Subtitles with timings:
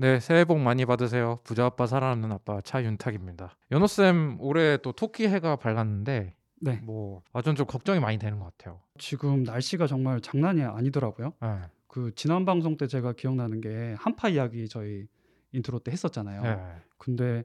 [0.00, 1.40] 네, 새해 복 많이 받으세요.
[1.42, 3.56] 부자 아빠 살아남는 아빠 차윤탁입니다.
[3.72, 8.38] 연호 쌤 올해 또 토끼 해가 밝았는데 네, 뭐 아 전 좀 걱정이 많이 되는
[8.38, 8.80] 것 같아요.
[8.98, 11.32] 지금 날씨가 정말 장난이 아니더라고요.
[11.40, 11.48] 네,
[11.88, 15.06] 그 지난 방송 때 제가 기억나는 게 한파 이야기 저희
[15.52, 16.42] 인트로 때 했었잖아요.
[16.42, 16.58] 네,
[16.98, 17.44] 근데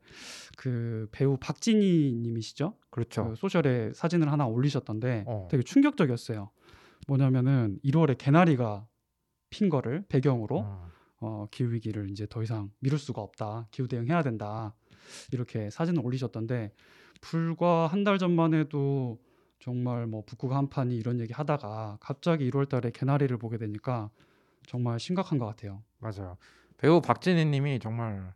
[0.58, 2.76] 그 배우 박진희 님이시죠?
[2.92, 3.30] 그렇죠.
[3.30, 5.48] 그 소셜에 사진을 하나 올리셨던데 어.
[5.50, 6.52] 되게 충격적이었어요.
[7.08, 8.86] 뭐냐면은 1월에 개나리가
[9.50, 10.88] 핀 거를 배경으로 어,
[11.24, 13.68] 어, 기후 위기를 이제 더 이상 미룰 수가 없다.
[13.72, 14.74] 기후 대응해야 된다.
[15.32, 16.72] 이렇게 사진을 올리셨던데
[17.22, 19.20] 불과 한 달 전만 해도
[19.60, 24.10] 정말 뭐 북극 한판이 이런 얘기 하다가 갑자기 1월 달에 개나리를 보게 되니까
[24.68, 25.84] 정말 심각한 것 같아요.
[26.00, 26.38] 맞아요.
[26.78, 28.34] 배우 박진희 님이 정말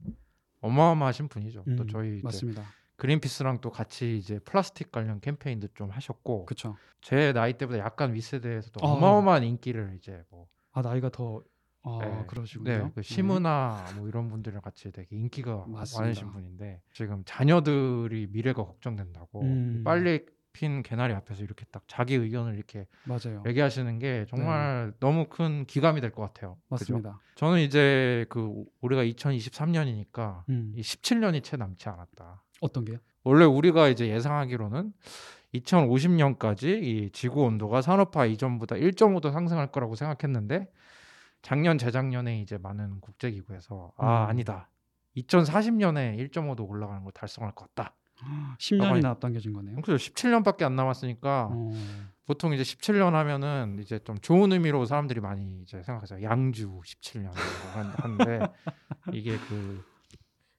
[0.61, 1.63] 어마어마하신 분이죠.
[1.77, 2.63] 또 음, 저희 이제 맞습니다.
[2.95, 6.77] 그린피스랑 또 같이 이제 플라스틱 관련 캠페인도 좀 하셨고 그렇죠.
[7.01, 8.89] 제 나이 때보다 약간 윗세대에서도 아.
[8.91, 10.47] 어마어마한 인기를 이제 뭐
[10.77, 11.41] 아 나이가 더
[11.83, 12.69] 아, 네, 그러시군요.
[12.85, 16.01] 네, 그 시무나 뭐 이런 분들이랑 같이 되게 인기가 맞습니다.
[16.01, 19.83] 많으신 분인데 지금 자녀들이 미래가 걱정된다고 음.
[19.85, 23.43] 빨리 핀 개나리 앞에서 이렇게 딱 자기 의견을 이렇게 맞아요.
[23.45, 26.53] 얘기하시는 게 정말 너무 큰 기감이 될 것 같아요.
[26.55, 26.59] 그죠?
[26.63, 26.67] 네.
[26.69, 27.19] 맞습니다.
[27.35, 30.73] 저는 이제 그 올해가 2023년이니까 음.
[30.75, 32.43] 이 17년이 채 남지 않았다.
[32.61, 32.97] 어떤 게요?
[33.23, 34.93] 원래 우리가 이제 예상하기로는
[35.53, 40.67] 2050년까지 이 지구 온도가 산업화 이전보다 1.5도 상승할 거라고 생각했는데
[41.41, 44.29] 작년 재작년에 이제 많은 국제 기구에서 아 음.
[44.29, 44.69] 아니다.
[45.15, 47.95] 2040년에 1.5도 올라가는 걸 달성할 것 같다.
[48.57, 49.77] 10년이나 앞당겨진 거네요.
[49.83, 51.71] 그래서 17년밖에 안 남았으니까 어,
[52.25, 56.21] 보통 이제 17년 하면은 이제 좀 좋은 의미로 사람들이 많이 이제 생각하죠.
[56.21, 57.31] 양주 17년
[57.97, 58.39] 하는데
[59.13, 59.37] 이게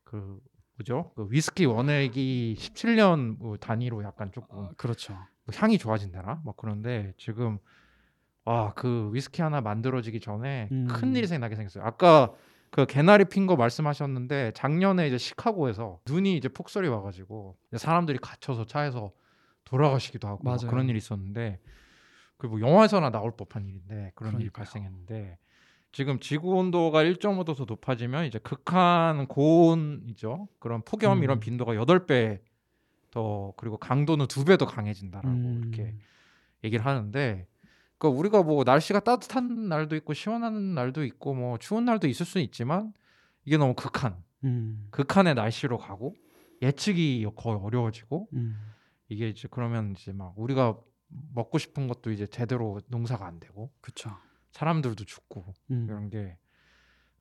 [0.04, 0.40] 그그
[0.76, 1.12] 뭐죠?
[1.16, 5.14] 그 위스키 원액이 17년 뭐 단위로 약간 조금 어, 그렇죠.
[5.44, 6.40] 뭐 향이 좋아진다나?
[6.44, 7.58] 막 그런데 지금
[8.48, 10.88] 와그 위스키 하나 만들어지기 전에 음.
[10.88, 11.84] 큰 일이 생나게 생겼어요.
[11.84, 12.32] 아까
[12.70, 19.12] 그 개나리 핀 거 말씀하셨는데 작년에 이제 시카고에서 눈이 이제 폭설이 와가지고 사람들이 갇혀서 차에서
[19.64, 20.42] 돌아가시기도 하고.
[20.70, 21.60] 그런 일이 있었는데
[22.38, 24.52] 그 뭐 영화에서나 나올 법한 일인데 그런 일이 그러니까요.
[24.52, 25.38] 발생했는데
[25.90, 31.22] 지금 지구 온도가 1.5도 더 높아지면 이제 극한 고온이죠 그런 폭염 음.
[31.24, 32.40] 이런 빈도가 8배
[33.10, 35.94] 더 그리고 강도는 두배더 강해진다라고 음, 이렇게
[36.62, 37.46] 얘기를 하는데
[37.98, 42.44] 그 우리가 뭐 날씨가 따뜻한 날도 있고 시원한 날도 있고 뭐 추운 날도 있을 수는
[42.44, 42.92] 있지만
[43.44, 44.22] 이게 너무 극한.
[44.44, 46.14] 음, 극한의 날씨로 가고
[46.62, 48.56] 예측이 거의 어려워지고 음,
[49.08, 50.78] 이게 이제 그러면 이제 막 우리가
[51.34, 54.10] 먹고 싶은 것도 이제 제대로 농사가 안 되고 그렇죠.
[54.52, 56.36] 사람들도 죽고 음, 이런 게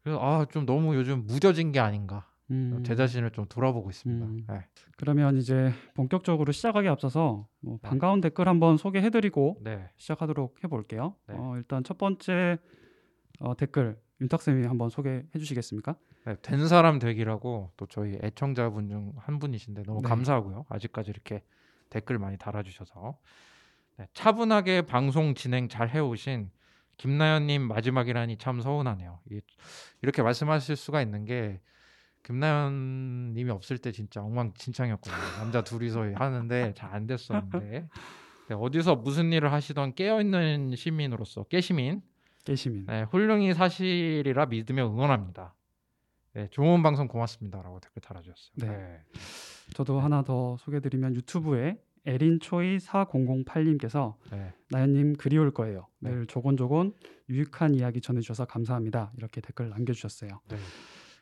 [0.04, 2.84] 그래서 아 좀 너무 요즘 무뎌진 게 아닌가 음.
[2.86, 4.26] 제 자신을 좀 돌아보고 있습니다.
[4.26, 4.46] 음.
[4.48, 4.66] 네.
[4.96, 7.90] 그러면 이제 본격적으로 시작하기 앞서서 뭐 네.
[7.90, 9.90] 반가운 댓글 한번 소개해드리고 네.
[9.98, 11.16] 시작하도록 해볼게요.
[11.28, 11.36] 네.
[11.38, 12.58] 어, 일단 첫 번째
[13.40, 15.96] 어, 댓글 윤탁 쌤이 한번 소개해 주시겠습니까?
[16.26, 20.08] 네, 된 사람 되기라고 또 저희 애청자분 중 한 분이신데 너무 네.
[20.10, 20.66] 감사하고요.
[20.70, 21.44] 아직까지 이렇게
[21.90, 23.18] 댓글 많이 달아주셔서
[23.98, 26.50] 네, 차분하게 방송 진행 잘 해오신
[26.98, 29.20] 김나연님 마지막이라니 참 서운하네요.
[30.02, 31.62] 이렇게 말씀하실 수가 있는 게
[32.28, 35.18] 김나연 님이 없을 때 진짜 엉망진창이었거든요.
[35.40, 37.88] 남자 둘이서 하는데 잘 안 됐었는데
[38.50, 42.02] 네, 어디서 무슨 일을 하시던 깨어있는 시민으로서 깨시민
[42.44, 42.86] 깨시민.
[42.86, 45.54] 네, 훌륭히 사실이라 믿으며 응원합니다.
[46.34, 48.72] 네, 좋은 방송 고맙습니다라고 댓글 달아주셨어요.
[48.72, 49.02] 네.
[49.74, 54.54] 저도 하나 더 소개드리면 유튜브에 에린 초이 4008님께서 네.
[54.70, 55.88] 나연님 그리울 거예요.
[56.00, 56.12] 네.
[56.12, 56.94] 늘 조곤조곤
[57.30, 59.12] 유익한 이야기 전해주셔서 감사합니다.
[59.18, 60.42] 이렇게 댓글 남겨주셨어요.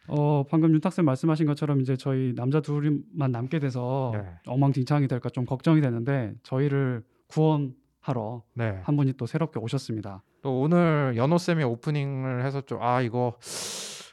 [0.08, 0.16] 네.
[0.18, 4.24] 어 방금 윤탁쌤 말씀하신 것처럼 이제 저희 남자 둘만 남게 돼서 네.
[4.46, 8.80] 엉망진창이 될까 좀 걱정이 되는데 저희를 구원하러 네.
[8.84, 10.24] 한 분이 또 새롭게 오셨습니다.
[10.42, 13.36] 또 오늘 연호 쌤이 오프닝을 해서 좀 아 이거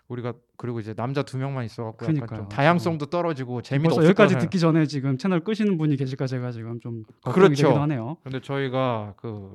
[0.09, 2.41] 우리가 그리고 이제 남자 두 명만 있어갖고 그러니까요.
[2.41, 4.39] 좀 다양성도 떨어지고 재미도 없을 여기까지.
[4.39, 7.63] 듣기 전에 지금 채널 끄시는 분이 계실까 제가 지금 좀 걱정이 그렇죠.
[7.65, 8.17] 되기도 하네요.
[8.23, 9.55] 근데 저희가 그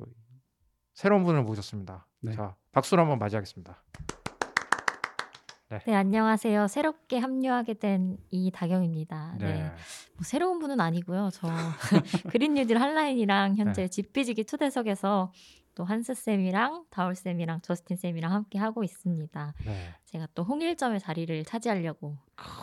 [0.94, 2.06] 새로운 분을 모셨습니다.
[2.20, 2.32] 네.
[2.32, 3.82] 자 박수로 한번 맞이하겠습니다.
[5.84, 6.66] 네, 안녕하세요.
[6.66, 9.34] 새롭게 합류하게 된 이다경입니다.
[9.38, 9.52] 네.
[9.52, 9.62] 네.
[10.14, 11.28] 뭐 새로운 분은 아니고요.
[11.30, 11.46] 저
[12.32, 13.88] 그린 뉴딜 한라인이랑 현재 네.
[13.88, 15.30] 집비지기 초대석에서
[15.74, 19.54] 또 한스 쌤이랑 다울 쌤이랑 저스틴 쌤이랑 함께 하고 있습니다.
[19.66, 19.94] 네.
[20.06, 22.16] 제가 또 홍일점의 자리를 차지하려고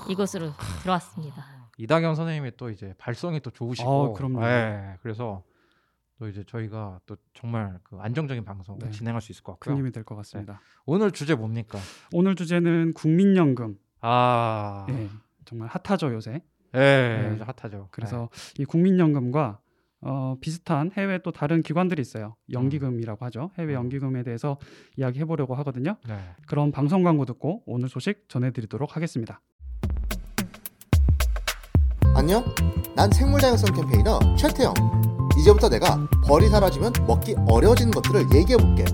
[0.09, 0.49] 이곳으로
[0.81, 1.69] 들어왔습니다.
[1.77, 4.43] 이다경 선생님이 또 이제 발성이 또 좋으시고, 어, 그럼요.
[4.45, 5.43] 예, 그래서
[6.17, 8.89] 또 이제 저희가 또 정말 그 안정적인 방송 네.
[8.91, 9.75] 진행할 수 있을 것큰 같고요.
[9.77, 10.61] 힘이 될 것 같습니다.
[10.85, 11.77] 오늘 주제 뭡니까?
[12.13, 13.77] 오늘 주제는 국민연금.
[14.01, 15.09] 아, 예,
[15.45, 16.41] 정말 핫하죠 요새.
[16.73, 17.39] 예, 네.
[17.43, 17.89] 핫하죠.
[17.91, 19.59] 그래서 이 국민연금과
[20.01, 22.35] 어, 비슷한 해외 또 다른 기관들이 있어요.
[22.51, 23.51] 연기금이라고 하죠.
[23.57, 23.79] 해외 음.
[23.79, 24.57] 연기금에 대해서
[24.97, 25.97] 이야기해 보려고 하거든요.
[26.07, 26.15] 네.
[26.15, 26.35] 네.
[26.47, 29.41] 그런 방송 광고 듣고 오늘 소식 전해드리도록 하겠습니다.
[32.15, 32.45] 안녕?
[32.95, 34.73] 난 생물다양성 campaigner 최태영.
[35.37, 38.85] 이제부터 내가 벌이 사라지면 먹기 어려워지는 것들을 얘기해 볼게.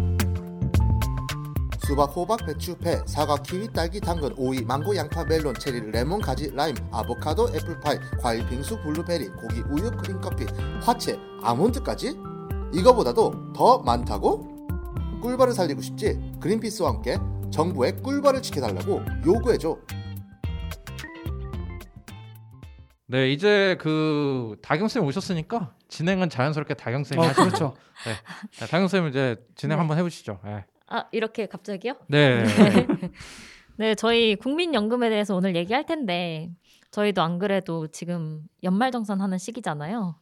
[1.86, 6.50] 수박, 호박, 배추, 배, 사과, 키위, 딸기, 당근, 오이, 망고, 양파, 멜론, 체리, 레몬, 가지,
[6.54, 10.46] 라임, 아보카도, 애플파이, 과일, 빙수, 블루베리, 고기, 우유, 크림 커피,
[10.82, 12.18] 화채, 아몬드까지?
[12.74, 14.68] 이거보다도 더 많다고?
[15.22, 16.38] 꿀벌을 살리고 싶지?
[16.40, 17.18] 그린피스와 함께
[17.52, 19.78] 정부의 꿀벌을 지켜달라고 요구해줘.
[23.12, 27.44] 네, 이제 그 다경 쌤 오셨으니까 진행은 자연스럽게 다경 쌤이 어, 하시죠.
[27.44, 27.76] 그렇죠.
[28.06, 29.80] 네, 다경 쌤 이제 진행 네.
[29.80, 30.40] 한번 해보시죠.
[30.46, 30.64] 네.
[30.88, 31.96] 아 이렇게 갑자기요?
[32.08, 32.42] 네.
[33.76, 36.52] 네, 저희 국민연금에 대해서 오늘 얘기할 텐데
[36.92, 40.16] 저희도 안 그래도 지금 연말정산 하는 시기잖아요.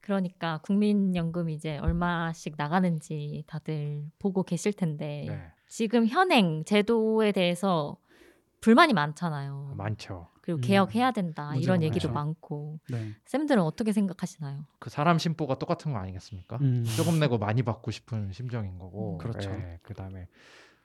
[0.00, 5.42] 그러니까 국민연금 이제 얼마씩 나가는지 다들 보고 계실 텐데 네.
[5.66, 7.96] 지금 현행 제도에 대해서
[8.60, 9.74] 불만이 많잖아요.
[9.76, 10.28] 많죠.
[10.42, 12.14] 그리고 음, 개혁해야 된다 문제가 이런 얘기도 많죠.
[12.14, 13.12] 많고 네.
[13.26, 14.64] 쌤들은 어떻게 생각하시나요?
[14.78, 16.58] 그 사람 심보가 똑같은 거 아니겠습니까?
[16.60, 16.84] 음.
[16.96, 19.18] 조금 내고 많이 받고 싶은 심정인 거고.
[19.18, 19.50] 그렇죠.
[19.50, 20.28] 예, 그다음에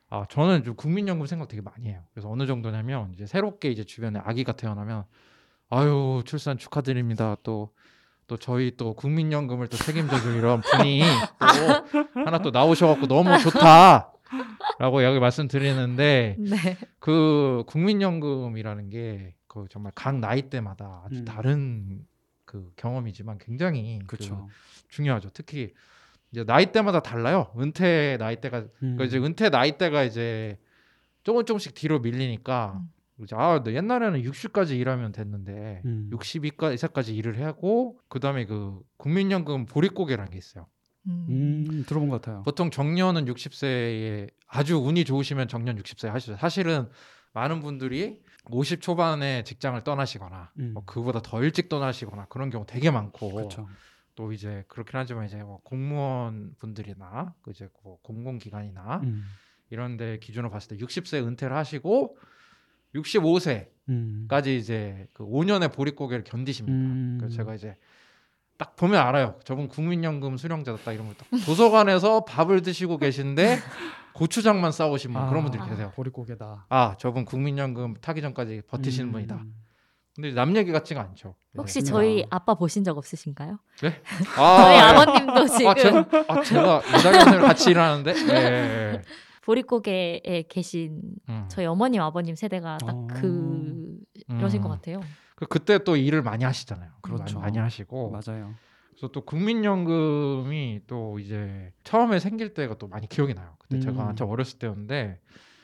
[0.10, 2.04] 아 저는 좀 국민연금 생각 되게 많이 해요.
[2.14, 5.06] 그래서 어느 정도냐면 이제 새롭게 이제 주변에 아기가 태어나면
[5.70, 7.38] 아유 출산 축하드립니다.
[7.44, 7.72] 또
[8.28, 14.13] 또 저희 또 국민연금을 또 책임져 줄 이런 분이 또 하나 또 나오셔갖고 너무 좋다
[14.80, 16.78] 라고 여기 말씀드리는데 네.
[17.00, 21.26] 그 국민연금이라는 게 그 정말 각 나이대마다 아주 음.
[21.26, 22.08] 다른
[22.44, 24.50] 그 경험이지만 굉장히 그 그렇죠.
[24.88, 25.30] 중요하죠.
[25.32, 25.74] 특히
[26.32, 27.54] 이제 나이대마다 달라요.
[27.60, 28.70] 은퇴 나이대가 음.
[28.80, 30.58] 그러니까 이제 은퇴 나이대가 이제
[31.22, 33.24] 조금 조금씩 뒤로 밀리니까 음.
[33.24, 36.10] 이제 아, 너 옛날에는 60까지 일하면 됐는데 음.
[36.12, 40.66] 62까지 일을 하고 그다음에 그 국민연금 보릿고개라는 게 있어요.
[41.08, 41.26] 음.
[41.30, 42.44] 음, 들어본 것 같아요.
[42.44, 46.38] 보통 정년은 60세에 아주 운이 좋으시면 정년 60세에 하시죠.
[46.38, 46.88] 사실은
[47.34, 50.72] 많은 분들이 50 초반에 직장을 떠나시거나 음.
[50.74, 53.68] 뭐 그보다 더 일찍 떠나시거나 그런 경우 되게 많고 그렇죠.
[54.16, 59.24] 또 이제 그렇긴 하지만 이제 뭐 공무원 분들이나 그 이제 뭐 공공기관이나 음.
[59.70, 62.18] 이런데 기준으로 봤을 때 60세 은퇴를 하시고
[62.94, 64.28] 65세까지 음.
[64.30, 66.78] 이제 그 5년의 보릿고개를 견디십니다.
[66.78, 67.18] 음.
[67.20, 67.76] 그래서 제가 이제
[68.58, 69.36] 딱 보면 알아요.
[69.44, 73.60] 저분 국민연금 수령자다 딱 이런 거 딱 도서관에서 밥을 드시고 계신데
[74.14, 75.66] 고추장만 싸오신 분 그런 분들이 아.
[75.66, 75.92] 계세요.
[75.96, 76.68] 보릿고개다.
[76.70, 79.12] 아 저분 국민연금 타기 전까지 버티시는 음.
[79.12, 79.44] 분이다.
[80.16, 81.34] 근데 남 얘기 같지가 않죠.
[81.58, 81.86] 혹시 네.
[81.86, 83.58] 저희 아빠 보신 적 없으신가요?
[84.38, 84.80] 아, 저희 예.
[84.80, 89.02] 아버님도 지금 아, 제가, 아, 제가 선생님 같이 일하는데 예, 예.
[89.42, 91.46] 보릿고개에 계신 음.
[91.50, 93.08] 저희 어머님 아버님 세대가 딱 어.
[93.10, 93.98] 그
[94.30, 94.76] 이러신 것 음.
[94.76, 95.02] 같아요.
[95.44, 96.92] 그 그때 또 일을 많이 하시잖아요.
[97.02, 97.40] 그렇죠.
[97.40, 98.54] 많이, 많이 하시고 맞아요.
[98.92, 103.56] 그래서 또 국민연금이 또 이제 처음에 생길 때가 또 많이 기억이 나요.
[103.60, 103.82] 그때 음.
[103.82, 105.20] 제가 한참 어렸을 때였는데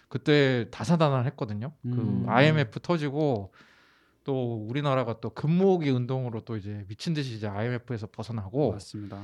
[0.08, 1.72] 그때 다사다난했거든요.
[1.86, 2.24] 음.
[2.26, 3.54] 그 IMF 터지고
[4.24, 9.24] 또 우리나라가 또 금모으기 운동으로 또 이제 미친 듯이 이제 IMF에서 벗어나고 맞습니다.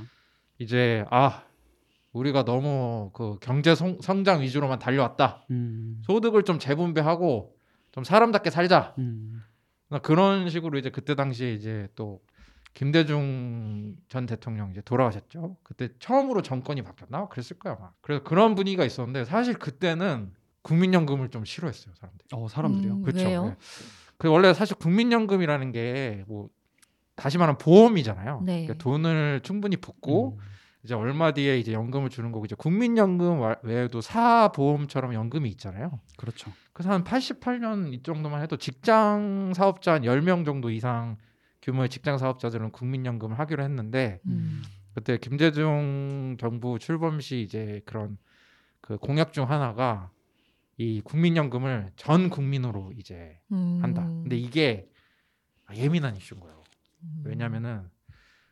[0.60, 1.44] 이제 아
[2.14, 5.46] 우리가 너무 그 경제 성, 성장 위주로만 달려왔다.
[5.52, 6.02] 음.
[6.06, 7.56] 소득을 좀 재분배하고
[7.92, 8.94] 좀 사람답게 살자.
[9.00, 9.42] 음.
[9.88, 12.22] 그러니까 그런 식으로 이제 그때 당시에 이제 또
[12.74, 15.58] 김대중 전 대통령 이제 돌아가셨죠.
[15.64, 17.28] 그때 처음으로 정권이 바뀌었나?
[17.30, 17.92] 그랬을 거야 아마.
[18.02, 22.28] 그래서 그런 분위기가 있었는데 사실 그때는 국민연금을 좀 싫어했어요 사람들이.
[22.34, 22.94] 어 사람들이요.
[22.94, 23.02] 음.
[23.04, 23.26] 그렇죠.
[23.26, 23.48] 왜요?
[23.52, 23.56] 예.
[24.18, 26.50] 그 원래 사실 국민연금이라는 게 뭐
[27.16, 28.42] 다시 말하면 보험이잖아요.
[28.44, 28.66] 네.
[28.66, 30.46] 그러니까 돈을 충분히 붓고 음.
[30.86, 36.00] 이제 얼마 뒤에 이제 연금을 주는 거고 이제 국민연금 와- 외에도 사보험처럼 연금이 있잖아요.
[36.16, 36.52] 그렇죠.
[36.74, 41.18] 그래서 한 88년 이 정도만 해도 직장 사업자 한 10명 정도 이상
[41.64, 44.62] 규모의 직장 사업자들은 국민연금을 하기로 했는데 음.
[44.94, 48.20] 그때 김대중 정부 출범 시 이제 그런
[48.80, 50.12] 그 공약 중 하나가
[50.78, 53.80] 이 국민연금을 전 국민으로 이제 음.
[53.82, 54.04] 한다.
[54.06, 54.88] 근데 이게
[55.76, 56.64] 예민한 이슈인 거예요.
[57.02, 57.24] 음.
[57.26, 57.90] 왜냐면은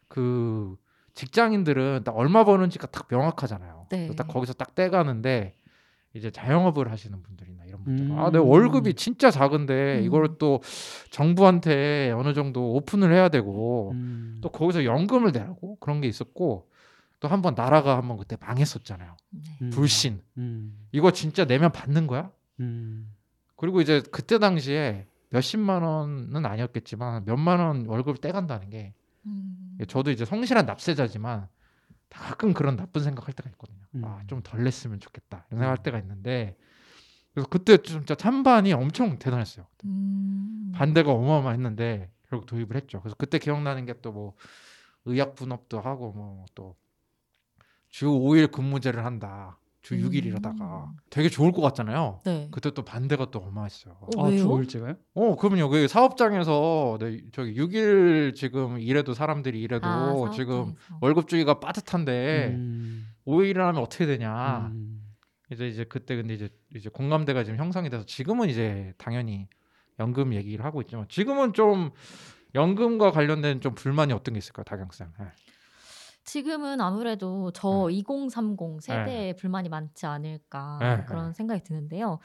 [0.07, 0.75] 그
[1.13, 3.87] 직장인들은 딱 얼마 버는지가 딱 명확하잖아요.
[3.89, 4.09] 네.
[4.15, 5.53] 딱 거기서 딱 떼가는데
[6.13, 8.19] 이제 자영업을 하시는 분들이나 이런 분들 음.
[8.19, 10.03] 아, 내 월급이 진짜 작은데 음.
[10.03, 10.61] 이걸 또
[11.09, 14.37] 정부한테 어느 정도 오픈을 해야 되고 음.
[14.41, 16.67] 또 거기서 연금을 내라고 그런 게 있었고
[17.19, 19.15] 또 한 번 나라가 한번 그때 망했었잖아요.
[19.29, 19.41] 네.
[19.61, 19.69] 음.
[19.69, 20.21] 불신.
[20.37, 20.77] 음.
[20.91, 22.29] 이거 진짜 내면 받는 거야?
[22.59, 23.13] 음.
[23.55, 28.93] 그리고 이제 그때 당시에 몇십만 원은 아니었겠지만 몇만 원 월급을 떼간다는 게
[29.25, 29.62] 음.
[29.87, 31.47] 저도 이제 성실한 납세자지만
[32.09, 33.79] 가끔 그런 나쁜 생각할 때가 있거든요.
[33.95, 34.05] 음.
[34.05, 36.57] 아, 좀 덜 냈으면 좋겠다 이런 생각할 때가 있는데
[37.33, 39.65] 그래서 그때 진짜 찬반이 엄청 대단했어요.
[39.85, 40.71] 음.
[40.75, 43.01] 반대가 어마어마했는데 결국 도입을 했죠.
[43.01, 44.35] 그래서 그때 기억나는 게 또 뭐
[45.05, 46.75] 의약 분업도 하고 뭐 또
[47.89, 49.59] 주 5일 근무제를 한다.
[49.83, 49.99] 주 음.
[50.09, 52.21] 6일 일하다가 되게 좋을 것 같잖아요.
[52.25, 52.47] 네.
[52.51, 53.97] 그때 또 반대가 또 어마했어요.
[53.99, 54.39] 어, 아, 왜요?
[54.39, 54.97] 주 5일째가요?
[55.13, 55.69] 어, 그러면요.
[55.69, 60.73] 그 사업장에서 네, 저기 6일 지금 일해도 사람들이 일해도 아, 지금.
[61.01, 63.07] 월급 주기가 빠듯한데 음.
[63.27, 64.71] 5일을 하면 어떻게 되냐.
[64.73, 65.01] 음.
[65.51, 69.47] 이제 이제 그때 근데 이제 이제 공감대가 지금 형성이 돼서 지금은 이제 당연히
[69.99, 71.91] 연금 얘기를 하고 있지만 지금은 좀
[72.55, 75.11] 연금과 관련된 좀 불만이 어떤 게 있을까요, 다경 쌤?
[75.19, 75.25] 네.
[76.25, 77.95] 지금은 아무래도 저 네.
[77.95, 79.35] 2030 세대에 네.
[79.35, 81.33] 불만이 많지 않을까 네, 그런 네.
[81.33, 82.19] 생각이 드는데요.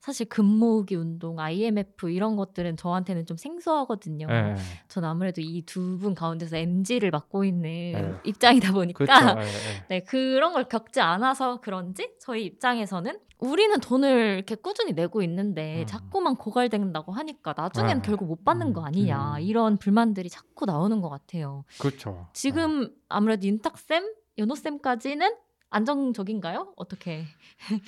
[0.00, 4.26] 사실 금모으기 운동, IMF 이런 것들은 저한테는 좀 생소하거든요.
[4.26, 4.54] 네.
[4.88, 8.14] 전 아무래도 이 두 분 가운데서 MG를 맡고 있는 네.
[8.24, 9.50] 입장이다 보니까 그렇죠.
[9.88, 15.86] 네, 그런 걸 겪지 않아서 그런지 저희 입장에서는 우리는 돈을 이렇게 꾸준히 내고 있는데 음.
[15.86, 18.02] 자꾸만 고갈된다고 하니까 나중엔 네.
[18.06, 19.40] 결국 못 받는 거 음, 아니냐 음.
[19.40, 21.64] 이런 불만들이 자꾸 나오는 것 같아요.
[21.80, 22.28] 그렇죠.
[22.34, 25.34] 지금 아무래도 윤탁쌤, 연호쌤까지는
[25.70, 26.72] 안정적인가요?
[26.76, 27.24] 어떻게?
[27.70, 27.80] 네.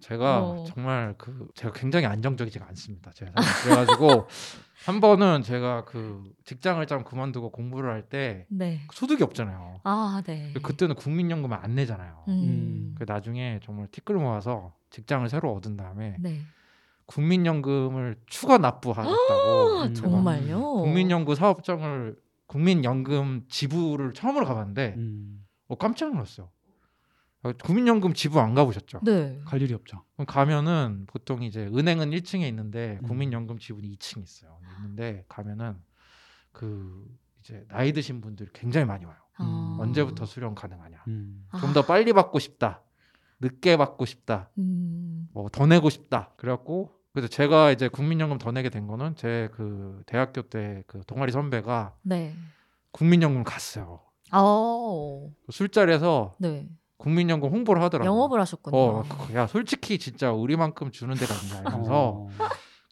[0.00, 0.64] 제가 어.
[0.66, 3.12] 정말 그 제가 굉장히 안정적이지가 않습니다.
[3.12, 3.32] 제가.
[3.62, 4.26] 그래가지고
[4.84, 8.80] 한 번은 제가 그 직장을 좀 그만두고 공부를 할때 네.
[8.92, 9.80] 소득이 없잖아요.
[9.84, 10.52] 아, 네.
[10.62, 12.24] 그때는 국민연금을 안 내잖아요.
[12.28, 12.94] 음.
[12.98, 16.40] 그 나중에 정말 티끌 모아서 직장을 새로 얻은 다음에 네.
[17.06, 19.94] 국민연금을 추가 납부하겠다고 음.
[19.94, 20.60] 정말요?
[20.74, 22.16] 국민연금 사업장을
[22.46, 25.44] 국민연금 지부를 처음으로 가봤는데 음.
[25.68, 26.50] 어, 깜짝 놀랐어요.
[27.42, 29.00] 어, 국민연금 지부 안 가보셨죠?
[29.04, 29.40] 네.
[29.44, 30.02] 갈 일이 없죠.
[30.14, 33.06] 그럼 가면은 보통 이제 은행은 1층에 있는데 음.
[33.08, 34.58] 국민연금 지분이 2층 있어요.
[34.78, 35.76] 있는데 가면은
[36.52, 37.06] 그
[37.40, 39.16] 이제 나이 드신 분들이 굉장히 많이 와요.
[39.36, 39.76] 아.
[39.80, 41.04] 언제부터 수령 가능하냐?
[41.08, 41.46] 음.
[41.60, 42.82] 좀더 빨리 받고 싶다.
[43.40, 44.50] 늦게 받고 싶다.
[44.58, 45.28] 음.
[45.32, 46.32] 뭐더 내고 싶다.
[46.36, 51.30] 그래갖고 그래서 제가 이제 국민연금 더 내게 된 거는 제 그 대학교 때 그 동아리
[51.30, 52.34] 선배가 네.
[52.90, 54.00] 국민연금 갔어요.
[54.32, 55.30] 어.
[55.50, 56.68] 술자리에서 네.
[57.08, 58.10] 국민연금 홍보를 하더라고요.
[58.12, 58.76] 영업을 하셨군요.
[58.76, 62.28] 어, 그- 야 솔직히 진짜 우리만큼 주는 데가 있냐 이러면서 어,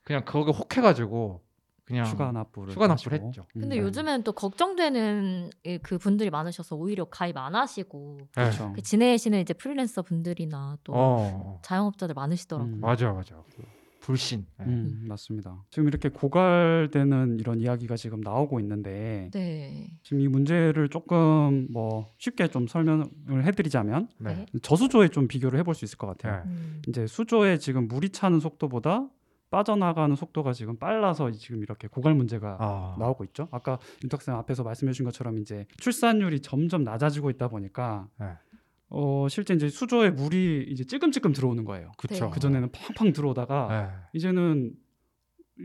[0.05, 1.43] 그냥 거기 혹해가지고
[1.85, 3.21] 그냥 추가 납부를 추가 납부를.
[3.21, 3.47] 했죠.
[3.53, 3.83] 근데 음.
[3.85, 8.27] 요즘에는 또 걱정되는 이- 그 분들이 많으셔서 오히려 가입 안 하시고 네.
[8.45, 8.73] 그렇죠.
[8.75, 12.75] 그 지내시는 이제 프리랜서 분들이나 또 어, 자영업자들 많으시더라고요.
[12.75, 12.81] 음.
[12.81, 13.37] 맞아 맞아.
[14.07, 14.47] 그 불신.
[14.59, 14.67] 네.
[14.67, 15.65] 음, 맞습니다.
[15.71, 19.89] 지금 이렇게 고갈되는 이런 이야기가 지금 나오고 있는데 네.
[20.05, 24.47] 지금 이 문제를 조금 뭐 쉽게 좀 설명을 해드리자면 네.
[24.63, 26.45] 저수조에 좀 비교를 해볼 수 있을 것 같아요.
[26.45, 26.51] 네.
[26.51, 26.83] 음.
[26.89, 29.09] 이제 수조에 지금 물이 차는 속도보다
[29.51, 33.49] 빠져나가는 속도가 지금 빨라서 지금 이렇게 고갈 문제가 아, 나오고 있죠.
[33.53, 38.27] 아까 윤탁생 앞에서 말씀해 주신 것처럼 이제 출산율이 점점 낮아지고 있다 보니까 네.
[38.89, 41.93] 어 실제 이제 수조에 물이 이제 찔끔찔끔 들어오는 거예요.
[42.27, 42.31] 네.
[42.33, 44.09] 그 전에는 팡팡 들어오다가 네.
[44.13, 44.75] 이제는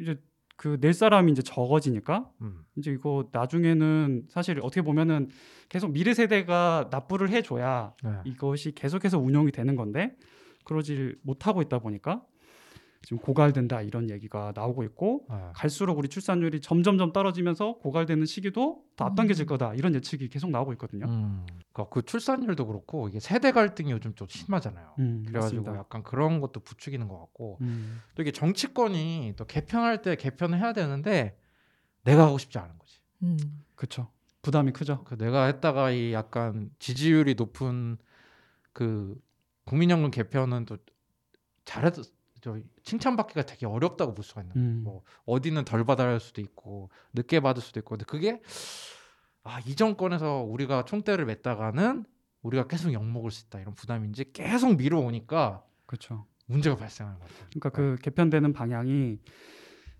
[0.01, 0.19] 이제
[0.57, 2.63] 그낼 사람이 이제 적어지니까 음.
[2.77, 5.29] 이제 이거 나중에는 사실 어떻게 보면은
[5.69, 8.11] 계속 미래 세대가 납부를 해줘야 네.
[8.25, 10.15] 이것이 계속해서 운영이 되는 건데
[10.65, 12.23] 그러지 못하고 있다 보니까
[13.03, 15.35] 지금 고갈된다 이런 얘기가 나오고 있고 네.
[15.55, 19.47] 갈수록 우리 출산율이 점점점 떨어지면서 고갈되는 시기도 더 앞당겨질 음.
[19.47, 21.07] 거다 이런 예측이 계속 나오고 있거든요.
[21.07, 21.45] 음.
[21.73, 24.95] 그러니까 그 출산율도 그렇고 이게 세대 갈등이 요즘 좀 심하잖아요.
[24.99, 25.79] 음, 그래가지고 맞습니다.
[25.79, 30.73] 약간 그런 것도 부추기는 것 같고 음, 또 이게 정치권이 또 개편할 때 개편을 해야
[30.73, 31.37] 되는데
[32.03, 32.99] 내가 하고 싶지 않은 거지.
[33.23, 33.37] 음.
[33.75, 34.11] 그렇죠.
[34.43, 35.03] 부담이 크죠.
[35.05, 37.97] 그 내가 했다가 이 약간 지지율이 높은
[38.73, 39.19] 그
[39.65, 40.77] 국민연금 개편은 또
[41.65, 42.03] 잘해도
[42.41, 44.67] 저 칭찬받기가 되게 어렵다고 볼 수가 있는 거예요.
[44.69, 44.81] 음.
[44.83, 48.41] 뭐 어디는 덜 받아야 할 수도 있고 늦게 받을 수도 있고 근데 그게
[49.43, 52.05] 아 이 정권에서 우리가 총대를 맸다가는
[52.43, 56.25] 우리가 계속 욕먹을 수 있다 이런 부담인지 계속 미뤄오니까 그렇죠.
[56.47, 57.47] 문제가 발생하는 것 같아요.
[57.49, 59.19] 그러니까 그 개편되는 방향이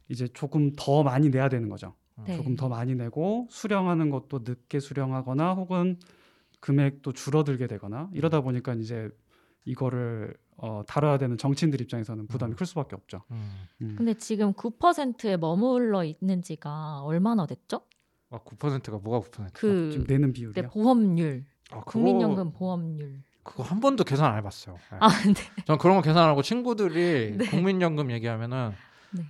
[0.09, 1.95] 이제 조금 더 많이 내야 되는 거죠.
[2.27, 2.35] 네.
[2.35, 5.97] 조금 더 많이 내고 수령하는 것도 늦게 수령하거나 혹은
[6.59, 9.09] 금액도 줄어들게 되거나 이러다 보니까 이제
[9.65, 12.55] 이거를 어, 다뤄야 되는 정치인들 입장에서는 부담이 음.
[12.55, 13.23] 클 수밖에 없죠.
[13.31, 13.51] 음.
[13.81, 13.95] 음.
[13.97, 17.81] 근데 지금 9%에 머물러 있는 지가 얼마나 됐죠?
[18.29, 19.49] 아 9%가 뭐가 9%?
[19.53, 20.69] 그 지금 내는 네, 비율이요.
[20.69, 23.21] 보험률, 아, 그거- 국민연금 보험률.
[23.43, 24.75] 그거 한 번도 계산 안 해봤어요.
[24.91, 24.97] 네.
[24.99, 25.33] 아, 네.
[25.65, 27.45] 전 그런 거 계산하고 친구들이 네.
[27.49, 28.71] 국민연금 얘기하면은
[29.11, 29.23] 네.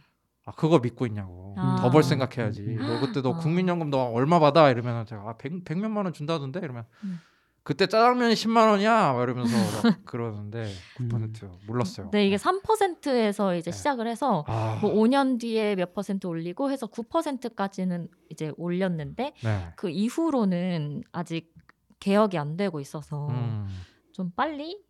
[0.46, 1.78] 아 그거 믿고 있냐고 아.
[1.82, 2.76] 더벌 생각해야지 음.
[2.86, 3.38] 너 그때 너 아.
[3.38, 7.22] 국민연금 너 얼마 받아 이러면 제가 아, 백, 백몇만 원 준다던데 이러면 음.
[7.64, 9.56] 그때 짜장면이 10만 원이야 막 이러면서
[9.88, 11.10] 막 그러는데 음.
[11.10, 12.10] 9% 몰랐어요.
[12.12, 13.78] 네, 이게 3%에서 이제 네.
[13.78, 19.74] 시작을 해서 아, 뭐 5년 뒤에 몇 퍼센트 올리고 해서 9%까지는 이제 올렸는데 네.
[19.76, 21.54] 그 이후로는 아직
[22.00, 23.68] 개혁이 안 되고 있어서 음.
[24.12, 24.84] 좀 빨리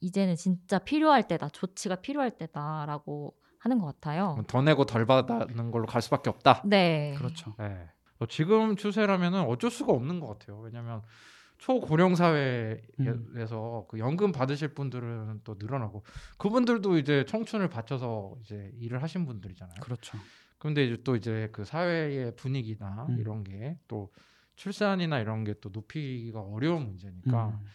[0.00, 4.40] 이제는 진짜 필요할 때다 조치가 필요할 때다라고 하는 것 같아요.
[4.46, 6.62] 더 내고 덜 받는 걸로 갈 수밖에 없다.
[6.64, 7.54] 네, 그렇죠.
[7.58, 7.88] 네.
[8.20, 10.58] 어, 지금 추세라면은 어쩔 수가 없는 것 같아요.
[10.60, 11.02] 왜냐하면
[11.58, 13.86] 초고령 사회에서 음.
[13.88, 16.04] 그 연금 받으실 분들은 또 늘어나고
[16.38, 19.80] 그분들도 이제 청춘을 바쳐서 이제 일을 하신 분들이잖아요.
[19.80, 20.18] 그렇죠.
[20.58, 23.18] 그런데 이제 또 이제 그 사회의 분위기나 음.
[23.18, 24.12] 이런 게 또
[24.56, 27.66] 출산이나 이런 게 또 높이기가 어려운 문제니까 음.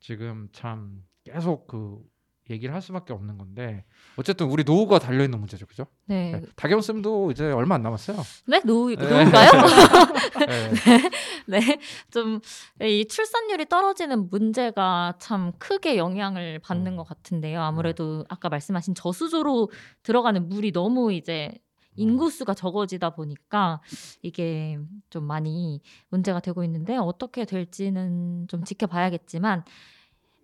[0.00, 2.02] 지금 참 계속 그
[2.50, 3.84] 얘기를 할 수밖에 없는 건데
[4.16, 5.86] 어쨌든 우리 노후가 달려 있는 문제죠, 그죠?
[6.06, 6.42] 네, 네.
[6.56, 8.18] 다경 쌤도 이제 얼마 안 남았어요.
[8.46, 9.02] 네 노후 네.
[9.02, 9.50] 노후가요?
[11.48, 11.60] 네.
[11.60, 11.78] 네,
[12.10, 12.40] 좀
[12.80, 16.96] 이 출산율이 떨어지는 문제가 참 크게 영향을 받는 음.
[16.96, 17.60] 것 같은데요.
[17.60, 19.70] 아무래도 아까 말씀하신 저수조로
[20.02, 21.52] 들어가는 물이 너무 이제
[21.96, 23.80] 인구수가 적어지다 보니까
[24.22, 24.78] 이게
[25.10, 29.64] 좀 많이 문제가 되고 있는데 어떻게 될지는 좀 지켜봐야겠지만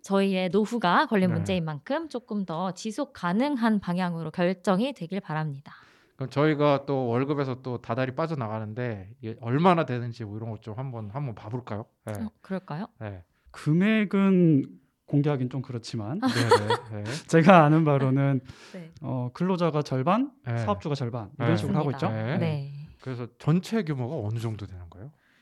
[0.03, 1.35] 저희의 노후가 걸린 네.
[1.35, 5.73] 문제인 만큼 조금 더 지속 가능한 방향으로 결정이 되길 바랍니다.
[6.15, 11.09] 그럼 저희가 또 월급에서 또 다달이 빠져나가는데 이게 얼마나 되는지 뭐 이런 것 좀 한번
[11.11, 11.85] 한번 봐볼까요?
[12.05, 12.13] 네.
[12.13, 12.87] 어, 그럴까요?
[12.99, 13.23] 네.
[13.51, 14.65] 금액은
[15.07, 16.27] 공개하긴 좀 그렇지만 아.
[16.27, 17.11] 네, 네, 네.
[17.27, 18.39] 제가 아는 바로는
[18.73, 18.91] 네.
[19.01, 20.57] 어, 근로자가 절반, 네.
[20.59, 21.57] 사업주가 절반 이런 네.
[21.57, 22.07] 식으로 하고 있죠.
[22.09, 22.37] 네.
[22.37, 22.73] 네.
[23.01, 24.90] 그래서 전체 규모가 어느 정도 되는 거예요?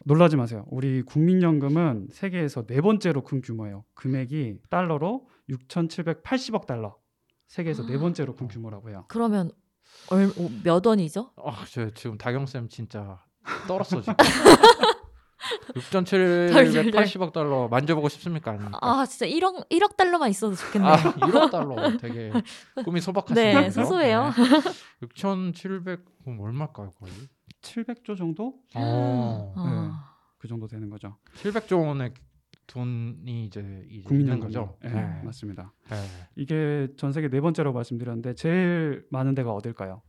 [0.06, 0.66] 놀라지 마세요.
[0.70, 3.84] 우리 국민연금은 세계에서 네 번째로 큰 규모예요.
[3.96, 6.96] 금액이 달러로 6,780억 달러.
[7.48, 9.06] 세계에서 네 번째로 큰 규모라고 해요.
[9.10, 9.52] 그러면
[10.12, 11.32] 얼, 어, 몇 원이죠?
[11.38, 13.24] 아, 저 지금 다경 쌤 진짜
[13.68, 14.14] 떨었어 지금.
[15.92, 16.50] 덜덜덜.
[16.54, 18.52] 6,780억 달러 만져보고 싶습니까?
[18.52, 18.78] 아닙니까?
[18.82, 20.92] 아 진짜 1억 1억 달러만 있어도 좋겠네요.
[20.92, 22.32] 아, 1억 달러 되게
[22.86, 23.60] 꿈이 소박하시네요.
[23.62, 24.32] 네, 소소해요.
[25.02, 27.12] 6,700 그럼 얼마일까요, 거의?
[27.62, 28.54] 700조 정도?
[28.76, 29.54] 어.
[29.56, 31.18] 아, 그 정도 되는 거죠.
[31.36, 32.14] 700조 원의
[32.68, 34.78] 돈이 이제, 이제 있는 국민연금 거죠.
[34.84, 35.22] 네, 네.
[35.24, 35.74] 맞습니다.
[35.90, 35.96] 네.
[36.36, 40.02] 이게 전 세계 네 번째라고 말씀드렸는데 제일 많은 데가 어딜까요?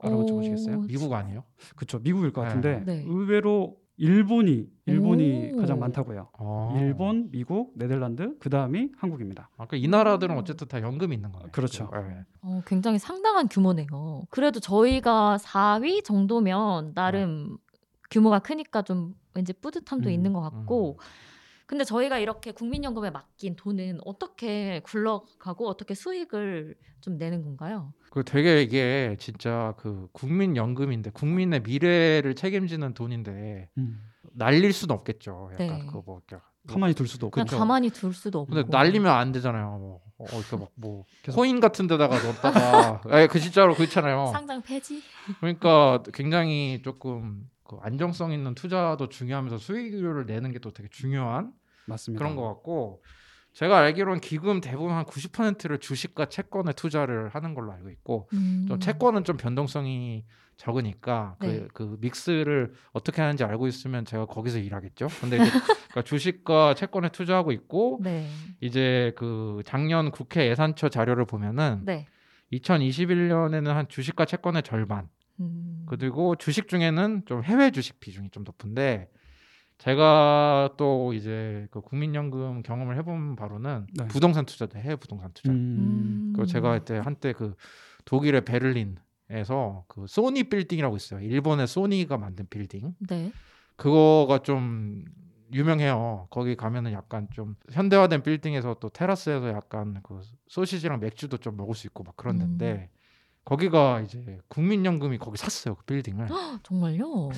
[0.00, 0.76] 알아보셔 보시겠어요?
[0.78, 1.44] 오, 미국 아니에요?
[1.74, 1.98] 그렇죠.
[1.98, 2.48] 미국일 것 네.
[2.48, 3.04] 같은데 네.
[3.06, 5.56] 의외로 일본이 일본이 오.
[5.56, 6.28] 가장 많다고요.
[6.38, 6.78] 어.
[6.80, 9.50] 일본, 미국, 네덜란드, 그 다음이 한국입니다.
[9.58, 11.50] 아까 이 나라들은 어쨌든 다 연금이 있는 거네요.
[11.50, 11.90] 그렇죠.
[11.92, 12.24] 네.
[12.42, 14.22] 어, 굉장히 상당한 규모네요.
[14.30, 17.58] 그래도 저희가 4위 정도면 나름
[18.10, 20.98] 규모가 크니까 좀 왠지 뿌듯함도 음, 있는 것 같고
[21.68, 27.92] 근데 저희가 이렇게 국민연금에 맡긴 돈은 어떻게 굴러가고 어떻게 수익을 좀 내는 건가요?
[28.10, 34.00] 그 되게 이게 진짜 그 국민연금인데 국민의 미래를 책임지는 돈인데 음.
[34.32, 35.50] 날릴 수는 없겠죠.
[35.52, 35.86] 약간 네.
[35.86, 37.44] 그뭐 이렇게 가만히 둘 수도 없고.
[37.44, 37.58] 그냥.
[37.58, 38.54] 가만히 둘 수도 없고.
[38.54, 39.78] 근데 날리면 안 되잖아요.
[39.78, 41.04] 뭐 어, 이렇게 막뭐
[41.34, 44.30] 코인 같은 데다가 넣었다가 예, 그 진짜로 그렇잖아요.
[44.32, 45.02] 상장 폐지?
[45.40, 51.52] 그러니까 굉장히 조금 그 안정성 있는 투자도 중요하면서 수익률을 내는 게 또 되게 중요한
[51.86, 52.18] 맞습니다.
[52.18, 53.02] 그런 것 같고
[53.52, 58.66] 제가 알기로는 기금 대부분 한 90%를 주식과 채권에 투자를 하는 걸로 알고 있고 음.
[58.68, 60.24] 좀 채권은 좀 변동성이
[60.56, 61.60] 적으니까 네.
[61.60, 65.06] 그, 그 믹스를 어떻게 하는지 알고 있으면 제가 거기서 일하겠죠.
[65.20, 68.28] 근데 이제 그러니까 주식과 채권에 투자하고 있고 네.
[68.60, 72.06] 이제 그 작년 국회 예산처 자료를 보면은 네.
[72.52, 75.08] 2021년에는 한 주식과 채권의 절반
[75.40, 75.77] 음.
[75.88, 79.10] 그리고 주식 중에는 좀 해외 주식 비중이 좀 높은데
[79.78, 84.08] 제가 또 이제 그 국민연금 경험을 해본 바로는 네.
[84.08, 85.52] 부동산 투자도 해외 부동산 투자.
[85.52, 86.32] 음.
[86.36, 87.54] 그 제가 그때 한때 그
[88.04, 91.20] 독일의 베를린에서 그 소니 빌딩이라고 있어요.
[91.20, 92.94] 일본의 소니가 만든 빌딩.
[93.08, 93.32] 네.
[93.76, 95.04] 그거가 좀
[95.52, 96.26] 유명해요.
[96.30, 101.86] 거기 가면은 약간 좀 현대화된 빌딩에서 또 테라스에서 약간 그 소시지랑 맥주도 좀 먹을 수
[101.86, 102.58] 있고 막 그런 음.
[102.58, 102.90] 데인데
[103.48, 106.28] 거기가 이제 국민연금이 거기 샀어요 그 빌딩을.
[106.64, 107.30] 정말요?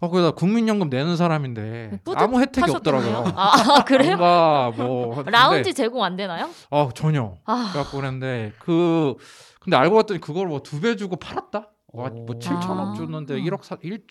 [0.00, 2.00] 어 그래서 국민연금 내는 사람인데.
[2.16, 3.32] 아무 혜택이 없더라고요.
[3.36, 4.16] 아, 그래요?
[4.16, 6.48] 뭔가 뭐 근데- 라운지 제공 안 되나요?
[6.70, 7.36] 어 전혀.
[7.44, 9.14] 아, 그래갖고 그랬는데 그
[9.60, 11.70] 근데 알고 봤더니 그걸 뭐 두 배 주고 팔았다?
[11.92, 12.38] 와, 뭐 오.
[12.38, 12.94] 7천억 아.
[12.96, 14.06] 줬는데 1억 사 1,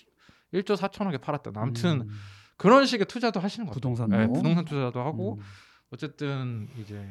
[0.54, 1.52] 1조 4천억에 팔았다.
[1.56, 2.10] 아무튼 음.
[2.58, 3.94] 그런 식의 투자도 하시는 것 같아요.
[3.96, 5.44] 부동산도 네, 부동산 투자도 하고 음.
[5.92, 7.04] 어쨌든 이제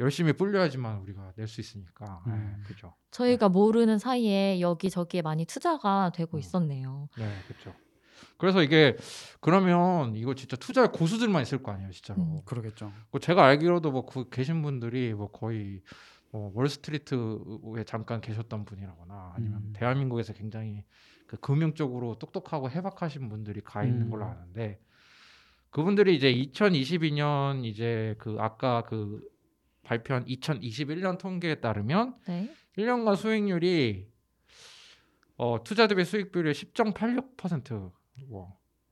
[0.00, 2.22] 열심히 불려야지만 우리가 낼 수 있으니까.
[2.26, 2.62] 네, 음.
[2.66, 2.94] 그죠.
[3.10, 6.40] 저희가 모르는 사이에 여기 저기에 많이 투자가 되고 음.
[6.40, 7.08] 있었네요.
[7.16, 7.72] 네, 그렇죠.
[8.38, 8.96] 그래서 이게
[9.40, 12.20] 그러면 이거 진짜 투자의 고수들만 있을 거 아니에요, 진짜로.
[12.22, 12.40] 음.
[12.44, 12.92] 그러겠죠.
[13.10, 15.80] 뭐 제가 알기로도 뭐 그 계신 분들이 뭐 거의
[16.32, 19.72] 뭐 월스트리트에 잠깐 계셨던 분이라거나 아니면 음.
[19.76, 20.84] 대한민국에서 굉장히
[21.26, 24.10] 그 금융 쪽으로 똑똑하고 해박하신 분들이 가 있는 음.
[24.10, 24.80] 걸로 아는데
[25.70, 29.22] 그분들이 이제 2022년 이제 그 아까 그
[29.84, 32.50] 발표한 2021년 통계에 따르면 네.
[32.76, 34.08] 1년간 수익률이
[35.36, 37.90] 어, 투자 대비 수익 비율이 10.86%.
[38.30, 38.46] 와.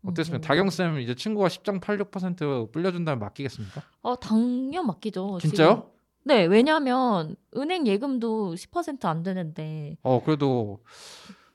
[0.05, 0.39] 어땠습니까?
[0.39, 0.47] 음.
[0.47, 3.83] 다경 쌤 이제 친구가 10.86% 불려준다면 맡기겠습니까?
[4.03, 5.39] 어, 당연 맡기죠.
[5.41, 5.69] 진짜요?
[5.69, 5.93] 지금.
[6.25, 9.97] 네, 왜냐하면 은행 예금도 10%안 되는데.
[10.03, 10.83] 어 그래도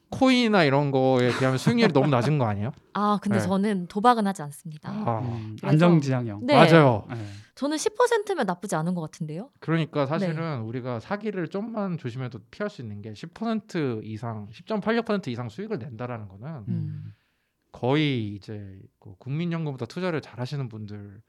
[0.09, 2.71] 코인이나 이런 거에 비하면 수익률이 너무 낮은 거 아니에요?
[2.93, 3.45] 아, 근데 네.
[3.45, 4.89] 저는 도박은 하지 않습니다.
[4.89, 6.45] 아, 음, 안정지향형.
[6.45, 6.55] 네.
[6.55, 7.05] 맞아요.
[7.09, 7.17] 네.
[7.57, 9.49] 저는 10%면 나쁘지 않은 것 같은데요.
[9.59, 10.55] 그러니까 사실은 네.
[10.67, 16.63] 우리가 사기를 좀만 조심해도 피할 수 있는 게 10% 이상, 10.86% 이상 수익을 낸다라는 거는
[16.67, 17.13] 음.
[17.71, 21.21] 거의 이제 그 국민연금보다 투자를 잘하시는 분들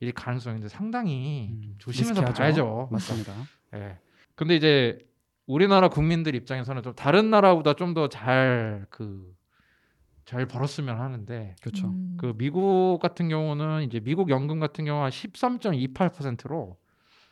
[0.00, 2.34] 일 가능성이 있는데 상당히 음, 좀 조심해서 리스키하죠.
[2.42, 2.88] 봐야죠.
[2.90, 3.32] 맞습니다.
[3.74, 3.98] 예.
[4.34, 4.98] 근데 이제
[5.46, 9.32] 우리나라 국민들 입장에서는 좀 다른 나라보다 좀 더 잘 그
[10.24, 11.88] 잘 벌었으면 하는데 그렇죠.
[11.88, 12.16] 음.
[12.18, 16.76] 그 미국 같은 경우는 이제 미국 연금 같은 경우는 13.28%로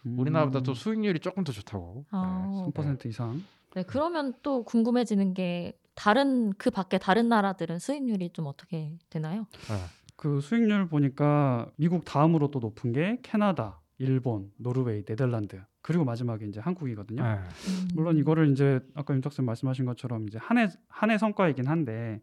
[0.05, 2.07] 우리나라보다 또 수익률이 조금 더 좋다고.
[2.11, 2.72] 아, 네.
[2.72, 3.42] 3% 이상.
[3.74, 9.46] 네, 그러면 또 궁금해지는 게 다른 그 밖에 다른 나라들은 수익률이 좀 어떻게 되나요?
[9.68, 9.76] 네.
[10.16, 16.61] 그 수익률 보니까 미국 다음으로 또 높은 게 캐나다, 일본, 노르웨이, 네덜란드 그리고 마지막에 이제
[16.61, 17.22] 한국이거든요.
[17.22, 17.31] 네.
[17.68, 17.88] 음.
[17.94, 22.20] 물론 이거를 이제 아까 윤탁 쌤 말씀하신 것처럼 이제 한해 한해 성과이긴 한데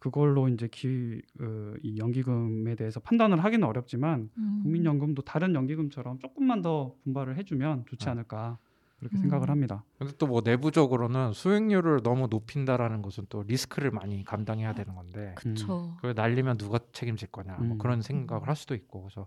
[0.00, 4.60] 그걸로 이제 기, 그, 이 연기금에 대해서 판단을 하기는 어렵지만 음.
[4.62, 8.10] 국민연금도 다른 연기금처럼 조금만 더 분발을 해주면 좋지 네.
[8.10, 8.58] 않을까
[8.98, 9.20] 그렇게 음.
[9.22, 9.84] 생각을 합니다.
[9.98, 15.94] 근데 또 뭐 내부적으로는 수익률을 너무 높인다라는 것은 또 리스크를 많이 감당해야 되는 건데 그쵸.
[15.96, 17.78] 그걸 날리면 누가 책임질 거냐 뭐 음.
[17.78, 19.26] 그런 생각을 할 수도 있고 그래서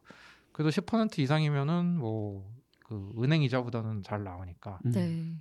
[0.52, 4.92] 그래도 10% 이상이면은 뭐 그 은행 이자보다는 잘 나오니까 음.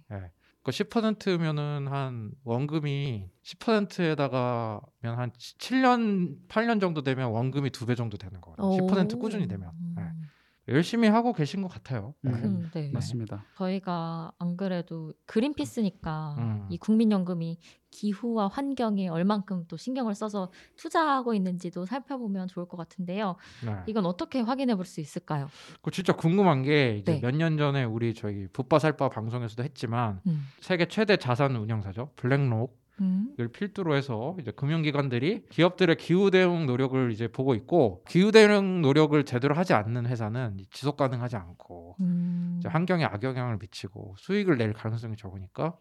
[0.09, 0.33] 네.
[0.65, 8.41] 그 10%면은 한 원금이 10%에다가면 한 7년 8년 정도 되면 원금이 두 배 정도 되는
[8.41, 8.57] 거예요.
[8.87, 9.71] 10% 꾸준히 되면.
[10.69, 12.15] 열심히 하고 계신 것 같아요.
[12.25, 12.31] 음.
[12.33, 12.39] 네.
[12.43, 12.91] 음, 네.
[12.93, 13.45] 맞습니다.
[13.57, 16.67] 저희가 안 그래도 그린피스니까 음.
[16.71, 17.59] 이 국민연금이
[17.91, 23.37] 기후와 환경에 얼만큼 또 신경을 써서 투자하고 있는지도 살펴보면 좋을 것 같은데요.
[23.65, 23.77] 네.
[23.87, 25.49] 이건 어떻게 확인해 볼 수 있을까요?
[25.81, 27.21] 그 진짜 궁금한 게 이제 네.
[27.21, 30.47] 몇년 전에 우리 저희 붓바살바 방송에서도 했지만 음.
[30.61, 33.35] 세계 최대 자산 운용사죠 블랙록 음.
[33.41, 39.23] 을 필두로 해서 이제 금융기관들이 기업들의 기후 대응 노력을 이제 보고 있고 기후 대응 노력을
[39.25, 42.61] 제대로 하지 않는 회사는 지속 가능하지 않고 음.
[42.65, 45.77] 환경에 악영향을 미치고 수익을 낼 가능성이 적으니까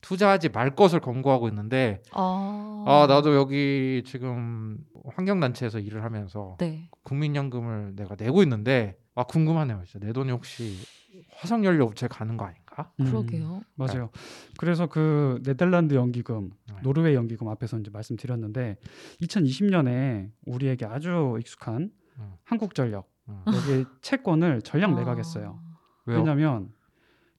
[0.00, 4.78] 투자하지 말 것을 권고하고 있는데 아, 아 나도 여기 지금
[5.14, 6.90] 환경단체에서 일을 하면서 네.
[7.04, 10.76] 국민연금을 내가 내고 있는데 아 궁금하네요 진짜 내 돈이 혹시
[11.36, 12.67] 화석연료 업체에 가는 거 아닌가?
[13.00, 13.62] 음, 그러게요.
[13.74, 14.10] 맞아요.
[14.58, 16.76] 그래서 그 네덜란드 연기금, 네.
[16.82, 18.76] 노르웨이 연기금 앞에서 이제 말씀드렸는데
[19.22, 22.32] 2020년에 우리에게 아주 익숙한 음.
[22.44, 23.42] 한국전력 음.
[23.46, 24.98] 여기 채권을 전량 아.
[24.98, 25.60] 매각했어요.
[26.06, 26.18] 왜요?
[26.18, 26.72] 왜냐하면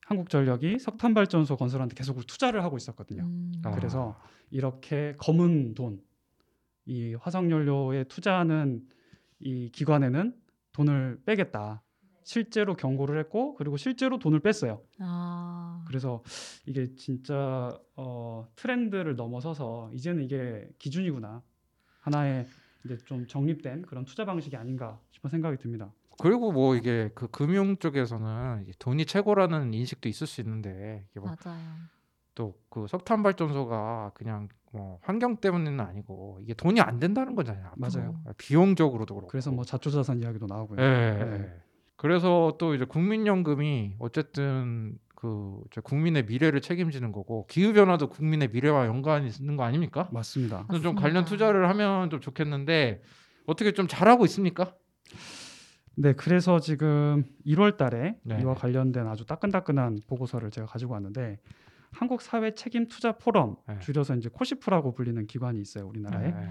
[0.06, 3.24] 한국전력이 석탄 발전소 건설하는데 계속 투자를 하고 있었거든요.
[3.24, 3.52] 음.
[3.64, 3.72] 아.
[3.72, 6.02] 그래서 이렇게 검은 돈,
[6.86, 8.82] 이 화석연료에 투자하는
[9.40, 10.34] 이 기관에는
[10.74, 11.84] 돈을 빼겠다.
[12.24, 14.82] 실제로 경고를 했고 그리고 실제로 돈을 뺐어요.
[15.00, 15.84] 아.
[15.88, 16.24] 그래서
[16.66, 21.42] 이게 진짜 어, 트렌드를 넘어서서 이제는 이게 기준이구나.
[22.02, 22.46] 하나의
[22.86, 25.92] 이제 좀 정립된 그런 투자 방식이 아닌가 싶은 생각이 듭니다.
[26.22, 31.70] 그리고 뭐 이게 그 금융 쪽에서는 돈이 최고라는 인식도 있을 수 있는데 이게 뭐 맞아요.
[32.36, 37.72] 또 그 석탄 발전소가 그냥 뭐 환경 때문에는 아니고 이게 돈이 안 된다는 거잖아요.
[37.76, 38.20] 맞아요.
[38.38, 39.28] 비용적으로도 그렇고.
[39.30, 40.80] 그래서 뭐 자초자산 이야기도 나오고요.
[40.80, 40.84] 예,
[41.20, 41.34] 예, 네.
[41.40, 41.62] 예.
[42.00, 49.28] 그래서 또 이제 국민연금이 어쨌든 그저 국민의 미래를 책임지는 거고 기후 변화도 국민의 미래와 연관이
[49.28, 50.08] 있는 거 아닙니까?
[50.14, 50.64] 맞습니다.
[50.70, 51.02] 그래서 좀 맞습니다.
[51.02, 53.02] 관련 투자를 하면 좀 좋겠는데
[53.48, 54.74] 어떻게 좀 잘하고 있습니까?
[55.96, 58.40] 네, 그래서 지금 1월 달에 네.
[58.40, 61.38] 이와 관련된 아주 따끈따끈한 보고서를 제가 가지고 왔는데
[61.92, 63.78] 한국 사회 책임 투자 포럼 네.
[63.80, 66.32] 줄여서 이제 코시프라고 불리는 기관이 있어요, 우리나라에.
[66.32, 66.48] 네.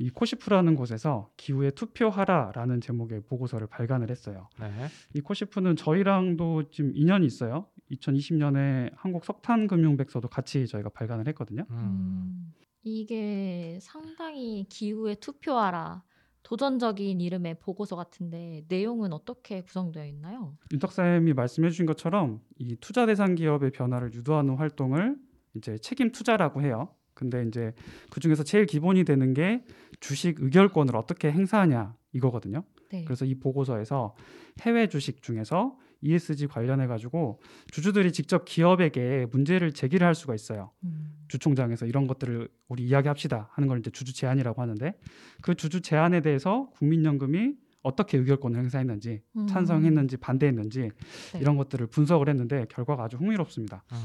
[0.00, 4.48] 이 코시프라는 곳에서 기후에 투표하라라는 제목의 보고서를 발간을 했어요.
[4.58, 4.70] 네.
[5.12, 7.66] 이 코시프는 저희랑도 지금 인연이 있어요.
[7.92, 11.66] 2020년에 한국 석탄금융백서도 같이 저희가 발간을 했거든요.
[11.70, 11.76] 음.
[11.76, 12.54] 음.
[12.82, 16.02] 이게 상당히 기후에 투표하라
[16.44, 20.56] 도전적인 이름의 보고서 같은데 내용은 어떻게 구성되어 있나요?
[20.72, 25.18] 윤탁쌤이 말씀해 주신 것처럼 이 투자 대상 기업의 변화를 유도하는 활동을
[25.54, 26.88] 이제 책임 투자라고 해요.
[27.20, 27.74] 근데 이제
[28.10, 29.62] 그 중에서 제일 기본이 되는 게
[30.00, 32.64] 주식 의결권을 어떻게 행사하냐 이거거든요.
[32.90, 33.04] 네.
[33.04, 34.14] 그래서 이 보고서에서
[34.62, 40.70] 해외 주식 중에서 ESG 관련해 가지고 주주들이 직접 기업에게 문제를 제기를 할 수가 있어요.
[40.84, 41.24] 음.
[41.28, 44.94] 주총장에서 이런 것들을 우리 이야기합시다 하는 걸 이제 주주 제안이라고 하는데
[45.42, 49.46] 그 주주 제안에 대해서 국민연금이 어떻게 의결권을 행사했는지 음.
[49.46, 50.90] 찬성했는지 반대했는지
[51.32, 51.38] 네.
[51.40, 53.84] 이런 것들을 분석을 했는데 결과가 아주 흥미롭습니다.
[53.92, 53.96] 음,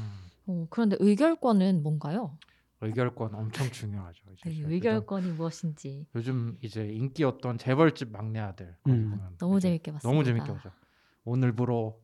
[0.46, 2.38] 어, 그런데 의결권은 뭔가요?
[2.80, 4.22] 의결권 엄청 중요하죠.
[4.32, 9.18] 이제 네, 요즘- 의결권이 무엇인지 요즘 이제 인기였던 재벌집 막내 아들 음.
[9.38, 10.08] 너무 재밌게 봤습니다.
[10.12, 10.70] 너무 재밌게 보죠.
[11.24, 12.00] 오늘부로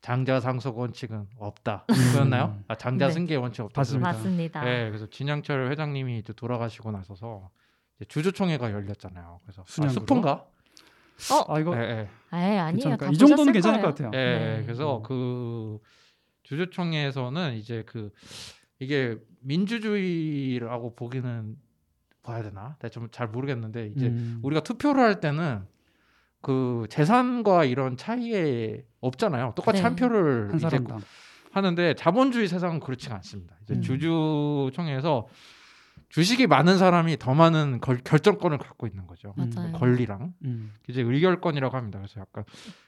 [0.00, 1.84] 장자 상속 원칙은 없다.
[2.12, 2.58] 그였나요?
[2.68, 3.12] 아, 장자 네.
[3.12, 3.80] 승계 원칙 없다.
[3.80, 4.12] 맞습니다.
[4.12, 4.64] 맞습니다.
[4.64, 7.50] 네, 그래서 진양철 회장님이 이제 돌아가시고 나서서
[7.96, 9.40] 이제 주주총회가 열렸잖아요.
[9.44, 10.00] 그래서 아, 순양구로?
[10.02, 10.46] 스폰가?
[11.48, 11.80] 아 이거 예,
[12.32, 12.36] 예.
[12.38, 12.96] 에 아니에요.
[13.12, 13.94] 이 정도는 괜찮을 거예요.
[13.94, 14.10] 것 같아요.
[14.14, 14.62] 예, 네.
[14.64, 15.02] 그래서 음.
[15.04, 15.78] 그
[16.42, 18.10] 주주총회에서는 이제 그
[18.78, 21.56] 이게 민주주의라고 보기는
[22.22, 22.76] 봐야 되나?
[22.80, 24.40] 내가 좀잘 모르겠는데 이제 음.
[24.42, 25.66] 우리가 투표를 할 때는
[26.40, 29.52] 그 재산과 이런 차이에 없잖아요.
[29.56, 29.84] 똑같이 네.
[29.84, 31.00] 한 표를 한 이제 사람당
[31.52, 33.56] 하는데 자본주의 세상은 그렇지 가 않습니다.
[33.62, 33.82] 이제 음.
[33.82, 35.26] 주주총회에서
[36.08, 39.34] 주식이 많은 사람이 더 많은 걸- 결정권을 갖고 있는 거죠.
[39.38, 39.50] 음.
[39.54, 39.72] 맞아요.
[39.72, 40.72] 권리랑 음.
[40.88, 41.98] 이제 의결권이라고 합니다.
[41.98, 42.44] 그래서 약간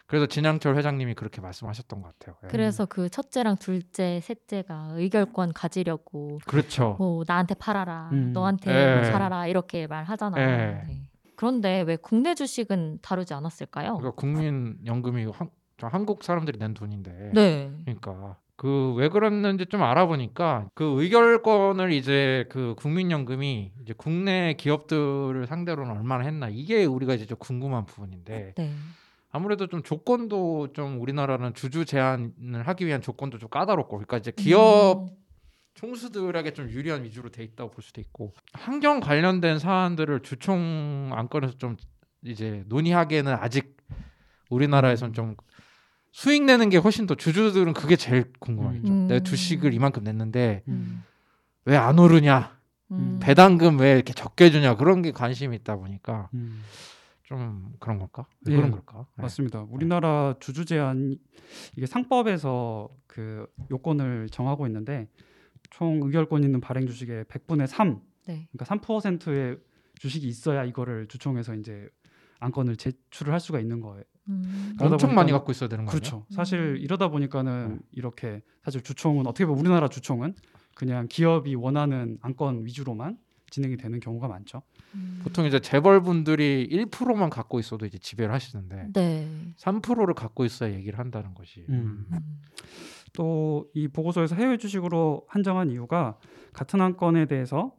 [0.06, 2.36] 그래서 진양철 회장님이 그렇게 말씀하셨던 것 같아요.
[2.44, 2.48] 예.
[2.48, 6.94] 그래서 그 첫째랑 둘째, 셋째가 의결권 가지려고 그렇죠.
[6.98, 8.32] 뭐 나한테 팔아라, 음.
[8.32, 8.94] 너한테 예.
[8.96, 10.42] 뭐 살아라 이렇게 말하잖아요.
[10.48, 10.56] 예.
[10.86, 11.02] 네.
[11.34, 13.96] 그런데 왜 국내 주식은 다루지 않았을까요?
[13.98, 17.32] 그러니까 국민연금이 한, 저 한국 사람들이 낸 돈인데.
[17.34, 17.70] 네.
[17.84, 25.92] 그러니까 그 왜 그랬는지 좀 알아보니까 그 의결권을 이제 그 국민연금이 이제 국내 기업들을 상대로는
[25.96, 28.72] 얼마나 했나 이게 우리가 이제 좀 궁금한 부분인데 네.
[29.30, 35.10] 아무래도 좀 조건도 좀 우리나라는 주주 제한을 하기 위한 조건도 좀 까다롭고 그러니까 이제 기업
[35.10, 35.16] 음.
[35.74, 41.76] 총수들에게 좀 유리한 위주로 돼 있다고 볼 수도 있고 환경 관련된 사안들을 주총 안건에서 좀
[42.24, 43.76] 이제 논의하기에는 아직
[44.48, 45.36] 우리나라에선 좀
[46.16, 48.90] 수익 내는 게 훨씬 더 주주들은 그게 제일 궁금하겠죠.
[48.90, 49.06] 음.
[49.06, 51.04] 내가 주식을 이만큼 냈는데 음.
[51.66, 52.58] 왜안 오르냐?
[52.92, 53.18] 음.
[53.22, 54.76] 배당금 왜 이렇게 적게 주냐?
[54.76, 56.62] 그런 게 관심이 있다 보니까 음.
[57.22, 58.24] 좀 그런 걸까?
[58.46, 59.00] 왜 예, 그런 걸까?
[59.16, 59.24] 네.
[59.24, 59.66] 맞습니다.
[59.68, 61.18] 우리나라 주주 제한
[61.76, 65.08] 이게 상법에서 그 요건을 정하고 있는데
[65.68, 68.48] 총 의결권 있는 발행 주식의 100분의 3, 네.
[68.52, 69.58] 그러니까 3%의
[69.98, 71.90] 주식이 있어야 이거를 주총에서 이제
[72.40, 74.02] 안건을 제출을 할 수가 있는 거예요.
[74.28, 74.76] 음.
[74.80, 75.98] 엄청 많이 보니까- 갖고 있어야 되는 거예요.
[75.98, 76.26] 그렇죠.
[76.30, 76.76] 사실 음.
[76.78, 80.34] 이러다 보니까는 이렇게 사실 주총은 어떻게 보면 우리나라 주총은
[80.74, 83.18] 그냥 기업이 원하는 안건 위주로만
[83.50, 84.62] 진행이 되는 경우가 많죠.
[84.94, 85.20] 음.
[85.22, 89.28] 보통 이제 재벌분들이 1%만 갖고 있어도 이제 지배를 하시는데 네.
[89.56, 91.64] 3%를 갖고 있어야 얘기를 한다는 것이.
[91.68, 92.06] 음.
[92.12, 92.40] 음.
[93.12, 96.18] 또이 보고서에서 해외 주식으로 한정한 이유가
[96.52, 97.72] 같은 안건에 대해서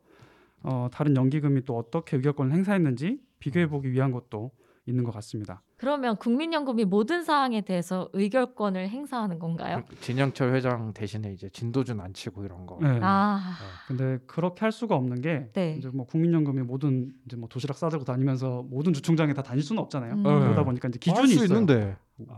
[0.63, 4.51] 어, 다른 연기금이 또 어떻게 의결권을 행사했는지 비교해 보기 위한 것도
[4.88, 5.62] 있는 것 같습니다.
[5.76, 9.84] 그러면 국민연금이 모든 사항에 대해서 의결권을 행사하는 건가요?
[9.88, 12.80] 그 진영철 회장 대신에 이제 진도준 안 치고 이런 거.
[12.82, 13.00] 네.
[13.04, 13.39] 아,
[13.88, 15.76] 근데 그렇게 할 수가 없는 게 네.
[15.78, 20.13] 이제 뭐 국민연금이 모든 이제 뭐 도시락 싸들고 다니면서 모든 주총장에 다 다닐 수는 없잖아요.
[20.13, 20.23] 음.
[20.23, 21.45] 그러다 보니까 이제 기준이 할수 있어요.
[21.60, 21.97] 있는데.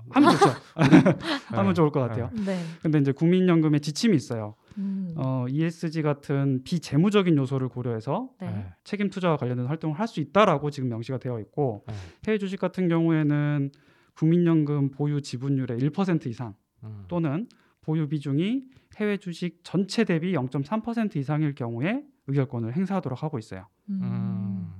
[0.10, 0.50] 하면 좋죠.
[1.56, 1.74] 하면 네.
[1.74, 2.30] 좋을 것 같아요.
[2.46, 2.60] 네.
[2.82, 4.56] 근데 이제 국민연금의 지침이 있어요.
[4.80, 5.14] 음.
[5.18, 8.48] 어, ESG 같은 비재무적인 요소를 고려해서 네.
[8.50, 8.74] 네.
[8.84, 11.94] 책임 투자와 관련된 활동을 할 수 있다라고 지금 명시가 되어 있고 네.
[12.28, 13.72] 해외 주식 같은 경우에는
[14.16, 17.06] 국민연금 보유 지분율의 1% 이상 음.
[17.08, 17.48] 또는
[17.82, 18.64] 보유 비중이
[18.98, 23.68] 해외 주식 전체 대비 0.3% 이상일 경우에 의결권을 행사하도록 하고 있어요.
[23.90, 24.00] 음.
[24.04, 24.74] 음.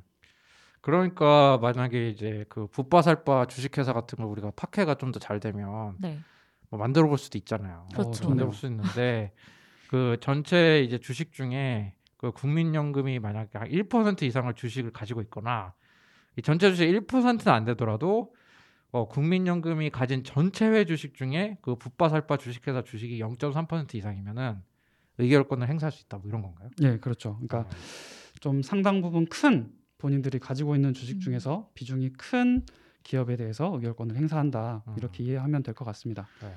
[0.82, 6.20] 그러니까 만약에 이제 그 붓바살바 주식회사 같은 걸 우리가 팟캐가 좀 더 잘 되면 네.
[6.70, 7.88] 뭐 만들어 볼 수도 있잖아요.
[7.94, 8.08] 그렇죠.
[8.08, 8.46] 어, 만들어 좋네요.
[8.46, 9.34] 볼수 있는데
[9.90, 15.74] 그 전체 이제 주식 중에 그 국민연금이 만약에 한 1% 이상을 주식을 가지고 있거나
[16.38, 18.32] 이 전체 주식 1%는 안 되더라도
[18.92, 24.62] 어, 국민연금이 가진 전체 회 주식 중에 그 붓바살바 주식회사 주식이 0.3% 이상이면은
[25.18, 26.70] 의결권을 행사할 수 있다 뭐 이런 건가요?
[26.84, 27.40] 예, 그렇죠.
[27.40, 27.70] 그러니까 어.
[28.42, 31.20] 좀 상당 부분 큰 본인들이 가지고 있는 주식 음.
[31.20, 32.64] 중에서 비중이 큰
[33.02, 34.94] 기업에 대해서 의결권을 행사한다 음.
[35.00, 36.28] 이렇게 이해하면 될 것 같습니다.
[36.44, 36.54] 네.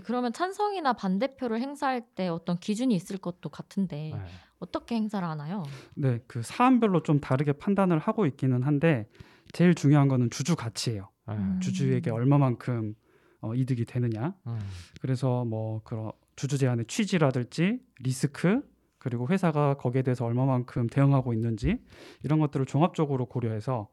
[0.00, 4.20] 그러면 찬성이나 반대표를 행사할 때 어떤 기준이 있을 것도 같은데 네.
[4.58, 5.64] 어떻게 행사를 하나요?
[5.94, 9.08] 네, 그 사안별로 좀 다르게 판단을 하고 있기는 한데
[9.52, 11.08] 제일 중요한 거는 주주 가치예요.
[11.28, 11.34] 네.
[11.34, 11.60] 음.
[11.60, 12.94] 주주에게 얼마만큼
[13.40, 14.34] 어, 이득이 되느냐.
[14.46, 14.58] 음.
[15.00, 18.62] 그래서 뭐 그런 주주 제한의 취지라든지 리스크
[18.98, 21.78] 그리고 회사가 거기에 대해서 얼마만큼 대응하고 있는지
[22.22, 23.88] 이런 것들을 종합적으로 고려해서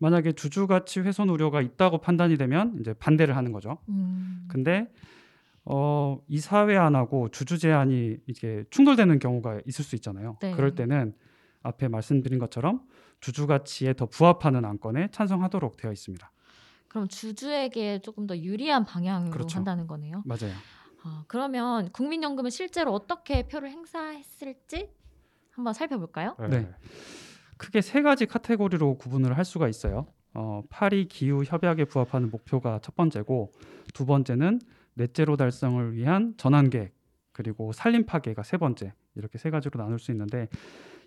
[0.00, 3.78] 만약에 주주 가치 훼손 우려가 있다고 판단이 되면 이제 반대를 하는 거죠.
[3.88, 4.46] 음.
[4.48, 4.88] 근데
[5.70, 10.38] 어, 이사회안하고 주주 제한이 이게 충돌되는 경우가 있을 수 있잖아요.
[10.40, 10.52] 네.
[10.52, 11.14] 그럴 때는
[11.62, 12.80] 앞에 말씀드린 것처럼
[13.20, 16.32] 주주 가치에 더 부합하는 안건에 찬성하도록 되어 있습니다.
[16.88, 19.58] 그럼 주주에게 조금 더 유리한 방향으로 그렇죠.
[19.58, 20.22] 한다는 거네요.
[20.24, 20.54] 맞아요.
[21.02, 24.88] 아, 그러면 국민연금은 실제로 어떻게 표를 행사했을지
[25.50, 26.34] 한번 살펴볼까요?
[26.48, 26.70] 네.
[27.58, 30.06] 크게 세 가지 카테고리로 구분을 할 수가 있어요.
[30.32, 33.52] 어, 파리 기후 협약에 부합하는 목표가 첫 번째고
[33.92, 34.60] 두 번째는
[34.98, 36.94] 넷제로 달성을 위한 전환 계획
[37.32, 40.48] 그리고 산림 파괴가 세 번째 이렇게 세 가지로 나눌 수 있는데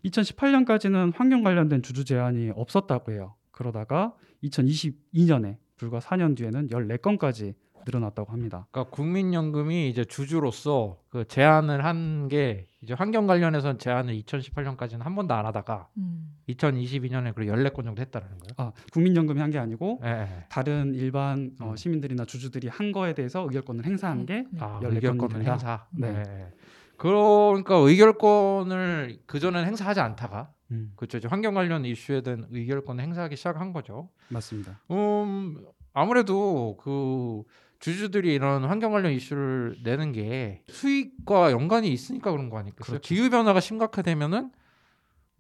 [0.06, 3.36] 2018년까지는 환경 관련된 주주 제한이 없었다고 해요.
[3.52, 7.54] 그러다가 2022년에 불과 4년 뒤에는 14건까지
[7.86, 8.68] 늘어났다고 합니다.
[8.72, 15.34] 그러니까 국민연금이 이제 주주로서 그 제안을 한 게 이제 환경 관련해서는 제안을 2018년까지는 한 번도
[15.36, 16.34] 안 하다가 음.
[16.50, 18.54] 2022년에 그 14건 정도 했다는 거예요.
[18.58, 20.46] 아, 국민연금이 한 게 아니고 예, 예.
[20.50, 21.76] 다른 일반 어, 음.
[21.76, 24.60] 시민들이나 주주들이 한 거에 대해서 의결권을 행사한 게 네.
[24.60, 25.52] 아, 14 의결권을 건입니다.
[25.52, 25.86] 행사.
[25.92, 26.12] 네.
[26.24, 26.54] 네.
[26.98, 31.18] 그러니까 의결권을 그 전에는 행사하지 않다가 음, 그렇죠.
[31.18, 34.10] 이제 환경 관련 이슈에 대한 의결권을 행사하기 시작한 거죠.
[34.30, 34.80] 맞습니다.
[34.92, 35.58] 음
[35.94, 37.44] 아무래도 그
[37.82, 42.86] 주주들이 이런 환경 관련 이슈를 내는 게 수익과 연관이 있으니까 그런 거 아닐까요?
[42.86, 43.02] 그렇죠.
[43.02, 44.52] 기후 변화가 심각하되면은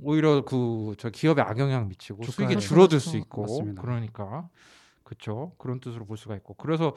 [0.03, 3.09] 오히려 그 저 기업에 악영향 미치고 주가에 수익이 그렇죠, 줄어들 그렇죠.
[3.11, 3.81] 수 있고 맞습니다.
[3.81, 4.49] 그러니까
[5.03, 6.95] 그렇죠 그런 뜻으로 볼 수가 있고 그래서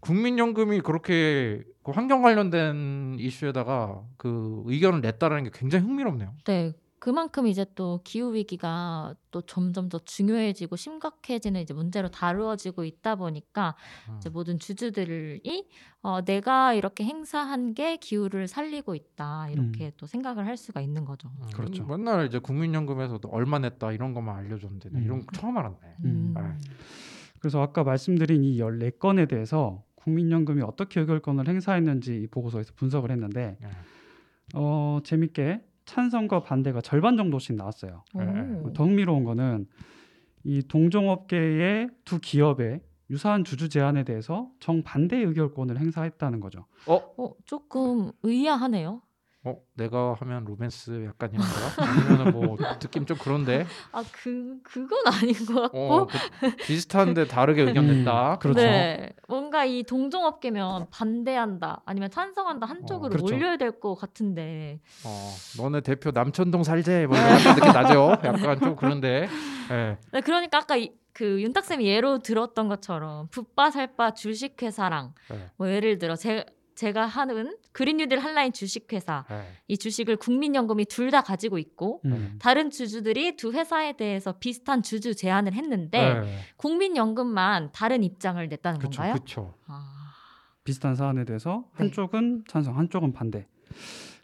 [0.00, 6.34] 국민연금이 그렇게 그 환경 관련된 이슈에다가 그 의견을 냈다라는 게 굉장히 흥미롭네요.
[6.46, 6.74] 네.
[6.98, 13.76] 그만큼 이제 또 기후 위기가 또 점점 더 중요해지고 심각해지는 이제 문제로 다루어지고 있다 보니까
[14.08, 14.16] 음.
[14.18, 15.68] 이제 모든 주주들이
[16.02, 21.28] 어, 내가 이렇게 행사한 게 기후를 살리고 있다 이렇게 또 생각을 할 수가 있는 거죠.
[21.28, 21.84] 음, 그렇죠.
[21.84, 25.04] 맨날 이제 국민연금에서도 얼마 냈다 이런 것만 알려줬는데 나 음.
[25.04, 25.96] 이런 거 처음 알았네.
[26.04, 26.34] 음.
[26.34, 26.42] 네.
[27.38, 33.68] 그래서 아까 말씀드린 이 14건에 대해서 국민연금이 어떻게 의결권을 행사했는지 이 보고서에서 분석을 했는데 네.
[34.54, 38.04] 어, 재밌게 찬성과 반대가 절반 정도씩 나왔어요.
[38.14, 38.20] 오.
[38.20, 38.72] 네.
[38.74, 39.66] 더 흥미로운 거는
[40.44, 46.66] 이 동종업계의 두 기업의 유사한 주주 제안에 대해서 정반대 의결권을 행사했다는 거죠.
[46.86, 46.96] 어?
[47.16, 49.00] 어, 조금 의아하네요.
[49.50, 49.56] 어?
[49.74, 51.86] 내가 하면 로맨스 약간 이런 거야?
[51.88, 55.78] 아니면 뭐 느낌 좀 그런데 아, 그 그건 아닌 것 같고.
[55.94, 58.38] 어, 그 비슷한데 다르게 의견 음, 냈다.
[58.40, 58.60] 그렇죠.
[58.60, 63.34] 네, 뭔가 이 동종업계면 반대한다 아니면 찬성한다 한쪽으로 그렇죠.
[63.34, 68.12] 몰려야 될 것 같은데 어, 너네 대표 남천동 살제 뭐 이런 느낌 나죠?
[68.24, 69.28] 약간 좀 그런데.
[69.70, 69.98] 예.
[70.12, 75.46] 네, 그러니까 아까 이, 그 윤탁 쌤이 예로 들었던 것처럼 붓바 살바 주식회사랑 네.
[75.56, 76.44] 뭐 예를 들어 제
[76.78, 79.42] 제가 하는 그린뉴딜 한라인 주식회사 예.
[79.66, 82.36] 이 주식을 국민연금이 둘 다 가지고 있고 음.
[82.38, 86.38] 다른 주주들이 두 회사에 대해서 비슷한 주주 제안을 했는데 예.
[86.56, 89.14] 국민연금만 다른 입장을 냈다는 그쵸, 건가요?
[89.14, 89.54] 그렇죠.
[89.66, 90.12] 아,
[90.64, 91.84] 비슷한 사안에 대해서 네.
[91.84, 93.48] 한쪽은 찬성, 한쪽은 반대.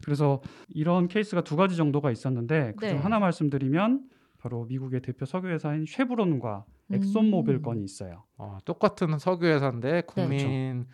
[0.05, 3.03] 그래서 이런 케이스가 두 가지 정도가 있었는데 그중 네.
[3.03, 4.05] 하나 말씀드리면
[4.39, 7.63] 바로 미국의 대표 석유 회사인 쉐브론과 엑손모빌 음.
[7.63, 8.25] 건이 있어요.
[8.37, 10.03] 어, 똑같은 석유 회사인데 네.
[10.03, 10.87] 국민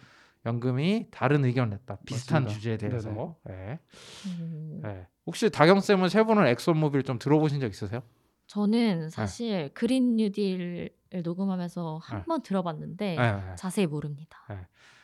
[0.47, 1.99] 연금이 다른 의견 냈다.
[2.07, 2.55] 비슷한 맞습니다.
[2.55, 3.37] 주제에 대해서.
[3.51, 3.79] 예.
[4.27, 4.83] 음.
[4.85, 5.07] 예.
[5.27, 8.03] 혹시 다경 쌤은 쉐브론 엑손모빌 좀 들어보신 적 있으세요?
[8.47, 10.91] 저는 사실 그린 뉴딜을
[11.23, 12.17] 녹음하면서 네.
[12.17, 13.55] 한번 들어봤는데 예, 예.
[13.57, 14.39] 자세히 모릅니다.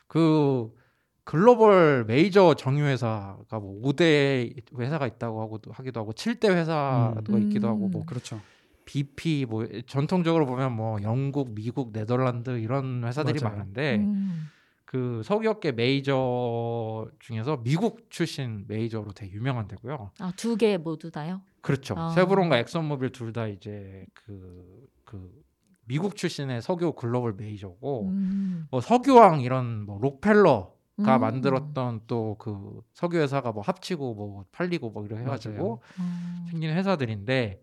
[0.09, 0.73] 그
[1.25, 7.43] 글로벌 메이저 정유회사가 뭐 5대 회사가 있다고 하고도 하기도 하고 7대 회사가 음.
[7.43, 8.07] 있기도 하고 뭐 음.
[8.07, 8.41] 그렇죠.
[8.85, 13.57] BP 뭐 전통적으로 보면 뭐 영국, 미국, 네덜란드 이런 회사들이 맞아요.
[13.57, 14.49] 많은데 음.
[14.87, 20.13] 그 석유업계 메이저 중에서 미국 출신 메이저로 되게 유명한 데고요.
[20.21, 21.43] 아, 두 개 모두 다요?
[21.61, 21.95] 그렇죠.
[21.99, 22.11] 아.
[22.11, 25.31] 세브론과 엑선모빌 둘 다 이제 그, 그
[25.87, 28.67] 미국 출신의 석유 글로벌 메이저고 음.
[28.71, 30.73] 뭐 석유왕 이런 뭐 록펠러
[31.05, 31.21] 가 음.
[31.21, 36.47] 만들었던 또 그 석유 회사가 뭐 합치고 뭐 팔리고 뭐 이렇게 해가지고 음.
[36.49, 37.61] 생긴 회사들인데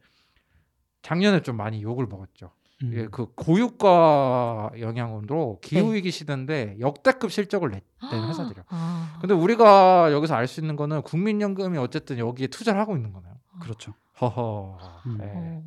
[1.01, 2.51] 작년에 좀 많이 욕을 먹었죠.
[2.81, 2.91] 음.
[2.93, 8.65] 예, 그 고유가 영향으로 기후 위기 시대인데 역대급 실적을 냈, 낸 회사들이요.
[8.67, 9.17] 아.
[9.21, 13.33] 근데 우리가 여기서 알 수 있는 거는 국민연금이 어쨌든 여기에 투자를 하고 있는 거네요.
[13.62, 13.93] 그렇죠.
[14.19, 14.77] 허허.
[15.05, 15.17] 음.
[15.21, 15.31] 예.
[15.33, 15.63] 어.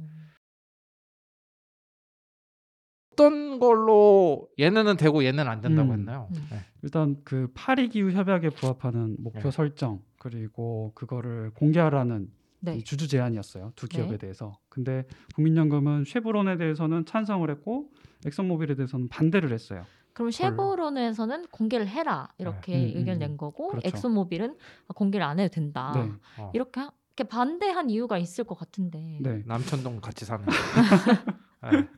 [3.13, 5.95] 어떤 걸로 얘네는 되고 얘는 안 된다고 음.
[5.95, 6.29] 했나요?
[6.33, 6.47] 음.
[6.51, 6.59] 네.
[6.83, 9.51] 일단 그 파리 기후 협약에 부합하는 목표 네.
[9.51, 12.29] 설정 그리고 그거를 공개하라는
[12.73, 12.79] 네.
[12.79, 13.73] 이 주주 제안이었어요.
[13.77, 14.19] 두 기업에 네.
[14.19, 14.59] 대해서.
[14.69, 17.91] 근데 국민연금은 쉐브론에 대해서는 찬성을 했고
[18.27, 19.85] 엑선모빌에 대해서는 반대를 했어요.
[20.13, 22.93] 그럼 쉐보론에서는 공개를 해라 이렇게 네.
[22.93, 23.87] 음, 의견 음, 낸 거고 그렇죠.
[23.89, 24.57] 엑소모빌은
[24.95, 25.93] 공개를 안 해도 된다.
[25.95, 26.11] 네.
[26.43, 26.51] 어.
[26.55, 29.19] 이렇게, 하- 이렇게 반대한 이유가 있을 것 같은데.
[29.21, 29.43] 네.
[29.47, 30.45] 남천동 같이 사는.
[31.71, 31.89] 네.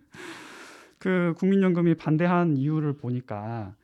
[0.98, 3.74] 그 국민연금이 반대한 이유를 보니까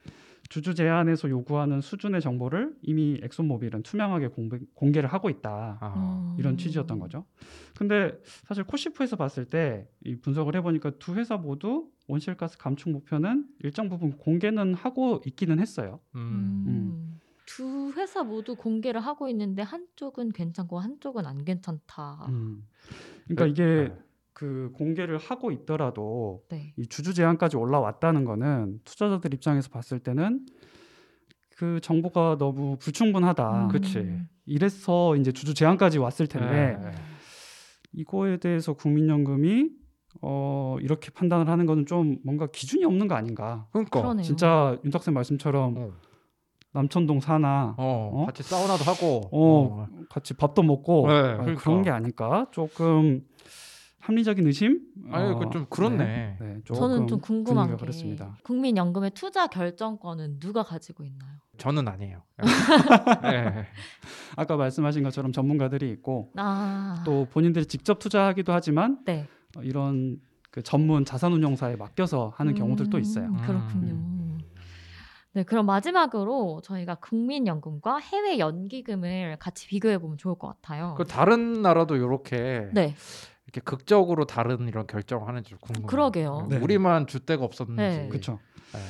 [0.54, 5.78] 주주 제안에서 요구하는 수준의 정보를 이미 엑소모빌은 투명하게 공개, 공개를 하고 있다.
[5.80, 6.36] 아, 음.
[6.38, 7.24] 이런 취지였던 거죠.
[7.76, 8.12] 근데
[8.46, 14.16] 사실 코시프에서 봤을 때 이 분석을 해보니까 두 회사 모두 온실가스 감축 목표는 일정 부분
[14.16, 15.98] 공개는 하고 있기는 했어요.
[16.14, 16.64] 음.
[16.68, 17.20] 음.
[17.46, 22.26] 두 회사 모두 공개를 하고 있는데 한쪽은 괜찮고 한쪽은 안 괜찮다.
[22.28, 22.64] 음.
[23.26, 23.50] 그러니까 네.
[23.50, 24.03] 이게 네.
[24.34, 26.74] 그 공개를 하고 있더라도 네.
[26.76, 30.44] 이 주주 제한까지 올라왔다는 거는 투자자들 입장에서 봤을 때는
[31.56, 33.66] 그 정보가 너무 불충분하다.
[33.66, 33.68] 음.
[33.68, 34.18] 그치.
[34.44, 36.90] 이래서 이제 주주 제한까지 왔을 텐데 네.
[37.92, 39.70] 이거에 대해서 국민연금이
[40.20, 43.68] 어 이렇게 판단을 하는 거는 좀 뭔가 기준이 없는 거 아닌가?
[43.70, 44.24] 그러니까 그러네요.
[44.24, 45.92] 진짜 윤탁생 말씀처럼 어,
[46.72, 48.26] 남천동 사나 어, 어?
[48.26, 51.62] 같이 사우나도 하고 어, 같이 밥도 먹고 네, 어, 그러니까.
[51.62, 52.48] 그런 게 아닐까?
[52.50, 53.24] 조금
[54.04, 54.82] 합리적인 의심?
[55.10, 55.96] 아니 어, 그좀 그렇네.
[55.96, 58.36] 네, 네, 저는 좀 궁금한 게 그렇습니다.
[58.44, 61.30] 국민연금의 투자 결정권은 누가 가지고 있나요?
[61.56, 62.22] 저는 아니에요.
[63.22, 63.66] 네.
[64.36, 69.26] 아까 말씀하신 것처럼 전문가들이 있고 아, 또 본인들이 직접 투자하기도 하지만 네.
[69.56, 73.28] 어, 이런 그 전문 자산운용사에 맡겨서 하는 경우들도 있어요.
[73.28, 74.14] 음, 그렇군요.
[75.32, 80.94] 네, 그럼 마지막으로 저희가 국민연금과 해외 연기금을 같이 비교해 보면 좋을 것 같아요.
[80.96, 82.94] 그 다른 나라도 이렇게 네,
[83.54, 85.86] 이렇게 극적으로 다른 이런 결정하는지 궁금해요.
[85.86, 86.46] 그러게요.
[86.50, 86.56] 네.
[86.58, 87.80] 우리만 줏대가 없었는지.
[87.80, 88.08] 네.
[88.08, 88.40] 그렇죠.
[88.72, 88.80] 네.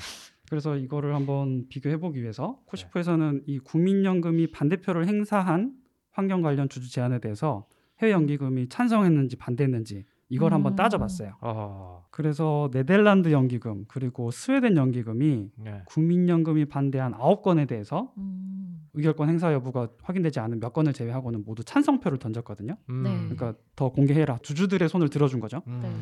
[0.48, 5.74] 그래서 이거를 한번 비교해 보기 위해서 코시프에서는 이 국민연금이 반대표를 행사한
[6.10, 7.66] 환경 관련 주주 제안에 대해서
[8.00, 10.04] 해외 연기금이 찬성했는지 반대했는지
[10.34, 10.76] 이걸 한번 음.
[10.76, 11.34] 따져봤어요.
[11.40, 15.82] 아, 그래서 네덜란드 연기금 그리고 스웨덴 연기금이 네.
[15.86, 22.18] 국민연금이 반대한 9건에 대해서 음, 의결권 행사 여부가 확인되지 않은 몇 건을 제외하고는 모두 찬성표를
[22.18, 22.76] 던졌거든요.
[22.90, 23.02] 음.
[23.02, 23.10] 네.
[23.34, 24.38] 그러니까 더 공개해라.
[24.42, 25.62] 주주들의 손을 들어준 거죠.
[25.68, 25.80] 음.
[25.82, 25.92] 네.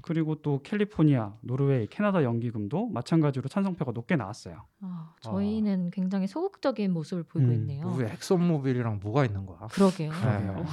[0.00, 4.64] 그리고 또 캘리포니아, 노르웨이, 캐나다 연기금도 마찬가지로 찬성표가 높게 나왔어요.
[4.80, 7.86] 아, 저희는 굉장히 소극적인 모습을 보이고 음, 있네요.
[7.88, 9.68] 우리 엑손모빌이랑 뭐가 있는 거야?
[9.72, 10.10] 그러게요.
[10.10, 10.64] 그러게요.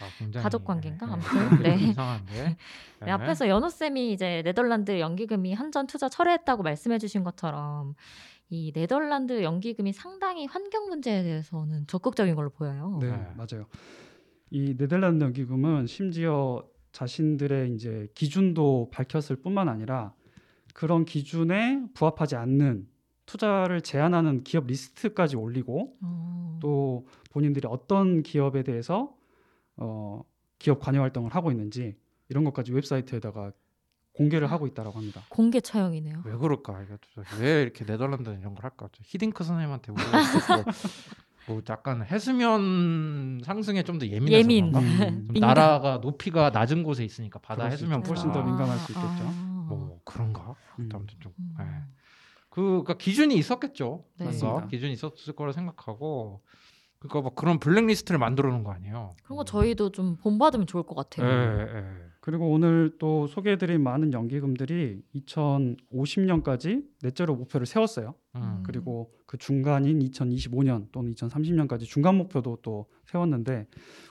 [0.00, 1.06] 아, 가족 관계인가?
[1.06, 1.12] 네.
[1.12, 1.30] 아무튼
[1.62, 1.90] 네.
[1.90, 2.56] 이상한데.
[3.04, 7.94] 네, 앞에서 연호 쌤이 이제 네덜란드 연기금이 한전 투자 철회했다고 말씀해주신 것처럼
[8.48, 12.98] 이 네덜란드 연기금이 상당히 환경 문제에 대해서는 적극적인 걸로 보여요.
[13.00, 13.16] 네, 네.
[13.36, 13.66] 맞아요.
[14.50, 20.12] 이 네덜란드 연기금은 심지어 자신들의 이제 기준도 밝혔을 뿐만 아니라
[20.74, 22.88] 그런 기준에 부합하지 않는
[23.26, 29.14] 투자를 제한하는 기업 리스트까지 올리고 어, 또 본인들이 어떤 기업에 대해서
[29.80, 30.22] 어,
[30.58, 31.96] 기업 관여 활동을 하고 있는지
[32.28, 33.52] 이런 것까지 웹사이트에다가
[34.14, 35.22] 공개를 하고 있다라고 합니다.
[35.28, 36.22] 공개 처형이네요.
[36.24, 36.84] 왜 그럴까?
[37.40, 38.88] 왜 이렇게 네덜란드는 이런 걸 할까?
[38.92, 39.92] 저 히딩크 선생님한테
[41.48, 44.72] 뭐 약간 해수면 상승에 좀 더 예민해서 예민.
[44.72, 45.04] 그런가?
[45.08, 45.40] 음, 좀.
[45.40, 49.08] 나라가 높이가 낮은 곳에 있으니까 바다 해수면 훨씬 더 민감할 수 있겠죠.
[49.08, 50.54] 아, 뭐 그런가?
[50.78, 50.88] 음.
[50.92, 51.54] 아무튼 좀 음.
[51.58, 51.64] 네.
[52.50, 54.04] 그 그러니까 기준이 있었겠죠.
[54.18, 54.26] 네.
[54.26, 54.66] 뭔가.
[54.68, 56.42] 기준이 있었을 거라 생각하고
[57.00, 59.14] 그러니까 뭐 그런 블랙리스트를 만들어 놓은 거 아니에요.
[59.24, 61.68] 그런 거 저희도 좀 본받으면 좋을 것 예, 같아요.
[61.76, 62.10] 예.
[62.20, 68.14] 그리고 오늘 또 소개해드린 많은 연기금들이 2050년까지 넷제로 목표를 세웠어요.
[68.36, 68.62] 음.
[68.66, 73.66] 그리고 그 중간인 2025년 또는 2030년까지 중간 목표도 또 세웠는데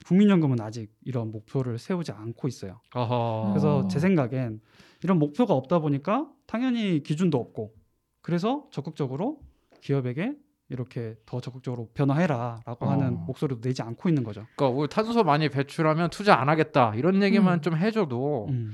[0.07, 2.81] 국민연금은 아직 이런 목표를 세우지 않고 있어요.
[2.95, 3.49] 어허.
[3.51, 3.87] 그래서 어.
[3.87, 4.59] 제 생각엔
[5.03, 7.75] 이런 목표가 없다 보니까 당연히 기준도 없고
[8.23, 9.39] 그래서 적극적으로
[9.81, 10.35] 기업에게
[10.69, 12.89] 이렇게 더 적극적으로 변화해라라고 어.
[12.89, 14.45] 하는 목소리도 내지 않고 있는 거죠.
[14.55, 17.61] 그러니까 우리 탄소 많이 배출하면 투자 안 하겠다 이런 얘기만 음.
[17.61, 18.73] 좀 해줘도 음.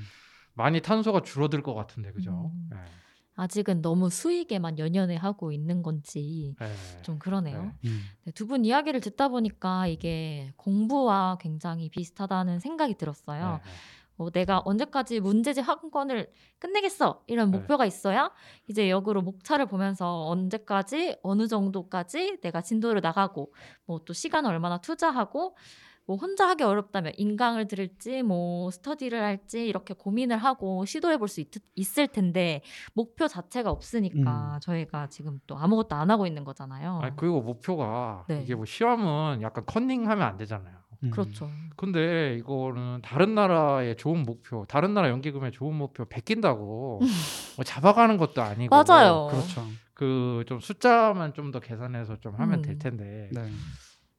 [0.53, 2.51] 많이 탄소가 줄어들 것 같은데 그죠?
[2.53, 2.69] 음.
[2.73, 2.77] 예.
[3.37, 7.01] 아직은 너무 수익에만 연연해 하고 있는 건지 예.
[7.01, 7.63] 좀 그러네요.
[7.63, 7.89] 네.
[7.89, 8.01] 음.
[8.23, 13.59] 네, 두분 이야기를 듣다 보니까 이게 공부와 굉장히 비슷하다는 생각이 들었어요.
[14.17, 17.57] 뭐 내가 언제까지 문제집 한 건을 끝내겠어 이런 네.
[17.57, 18.31] 목표가 있어야
[18.67, 23.53] 이제 역으로 목차를 보면서 언제까지 어느 정도까지 내가 진도를 나가고
[23.85, 25.57] 뭐 또 시간을 얼마나 투자하고
[26.07, 31.43] 뭐 혼자 하기 어렵다면 인강을 들을지 뭐 스터디를 할지 이렇게 고민을 하고 시도해 볼 수
[31.73, 32.61] 있을 텐데
[32.93, 36.99] 목표 자체가 없으니까 저희가 지금 또 아무것도 안 하고 있는 거잖아요.
[37.01, 38.43] 아니 그리고 목표가 네.
[38.43, 40.77] 이게 뭐 시험은 약간 컨닝하면 안 되잖아요.
[41.05, 41.11] 음.
[41.11, 41.49] 그렇죠.
[41.75, 46.99] 근데 이거는 다른 나라의 좋은 목표, 다른 나라 연기금의 좋은 목표 베낀다고
[47.55, 49.27] 뭐 잡아가는 것도 아니고 맞아요.
[49.31, 49.65] 그렇죠.
[49.93, 52.61] 그 좀 숫자만 좀 더 계산해서 좀 하면 음.
[52.61, 53.49] 될 텐데 네.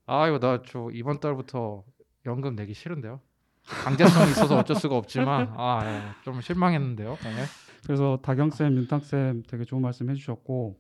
[0.07, 1.85] 아 이거 나 저 이번 달부터
[2.27, 3.21] 연금 내기 싫은데요.
[3.67, 7.17] 강제성이 있어서 어쩔 수가 없지만 아좀 실망했는데요.
[7.23, 7.45] 네.
[7.85, 10.79] 그래서 다경 쌤, 윤탁 쌤 되게 좋은 말씀 해주셨고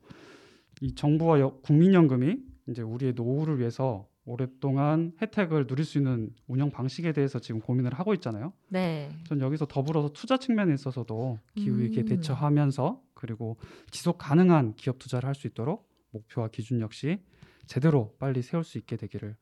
[0.83, 2.37] 이 정부와 여- 국민연금이
[2.69, 8.13] 이제 우리의 노후를 위해서 오랫동안 혜택을 누릴 수 있는 운영 방식에 대해서 지금 고민을 하고
[8.15, 8.53] 있잖아요.
[8.69, 9.09] 네.
[9.25, 12.07] 전 여기서 더불어서 투자 측면에 있어서도 기후 위기에 음.
[12.07, 13.57] 대처하면서 그리고
[13.91, 17.23] 지속 가능한 기업 투자를 할 수 있도록 목표와 기준 역시
[17.67, 19.37] 제대로 빨리 세울 수 있게 되기를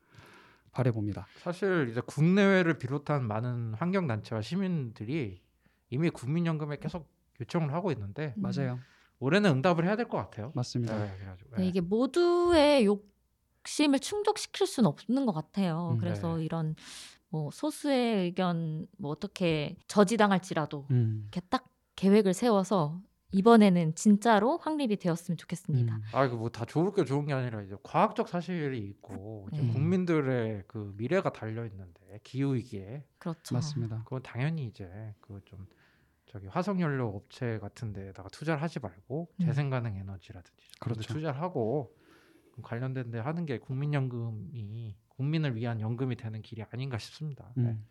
[0.71, 1.25] 바래봅니다.
[1.37, 5.41] 사실 이제 국내외를 비롯한 많은 환경 단체와 시민들이
[5.89, 7.09] 이미 국민연금에 계속
[7.39, 8.41] 요청을 하고 있는데 음.
[8.43, 8.79] 맞아요.
[9.19, 10.51] 올해는 응답을 해야 될 것 같아요.
[10.53, 10.97] 맞습니다.
[10.97, 11.67] 네, 네, 네.
[11.67, 13.14] 이게 모두의 욕
[13.67, 15.91] 심을 충족시킬 수는 없는 것 같아요.
[15.93, 16.45] 음, 그래서 네.
[16.45, 16.75] 이런
[17.29, 21.21] 뭐 소수의 의견 뭐 어떻게 저지당할지라도 음.
[21.23, 23.01] 이렇게 딱 계획을 세워서
[23.31, 25.95] 이번에는 진짜로 확립이 되었으면 좋겠습니다.
[25.95, 26.01] 음.
[26.13, 29.73] 아 이거 뭐다 좋을 게 좋은 게 아니라 이제 과학적 사실이 있고 이제 네.
[29.73, 33.55] 국민들의 그 미래가 달려 있는데 기후 위기에 그렇죠.
[33.55, 34.03] 맞습니다.
[34.05, 35.67] 그건 당연히 이제 그 좀
[36.35, 39.45] 저기 화석 연료 업체 같은 데다가 투자를 하지 말고 음.
[39.45, 41.13] 재생 가능 에너지라든지 그런 데 그렇죠.
[41.13, 41.95] 투자를 하고
[42.61, 47.51] 관련된 데 하는 게 국민연금이 국민을 위한 연금이 되는 길이 아닌가 싶습니다.
[47.55, 47.63] 네.
[47.63, 47.85] 음.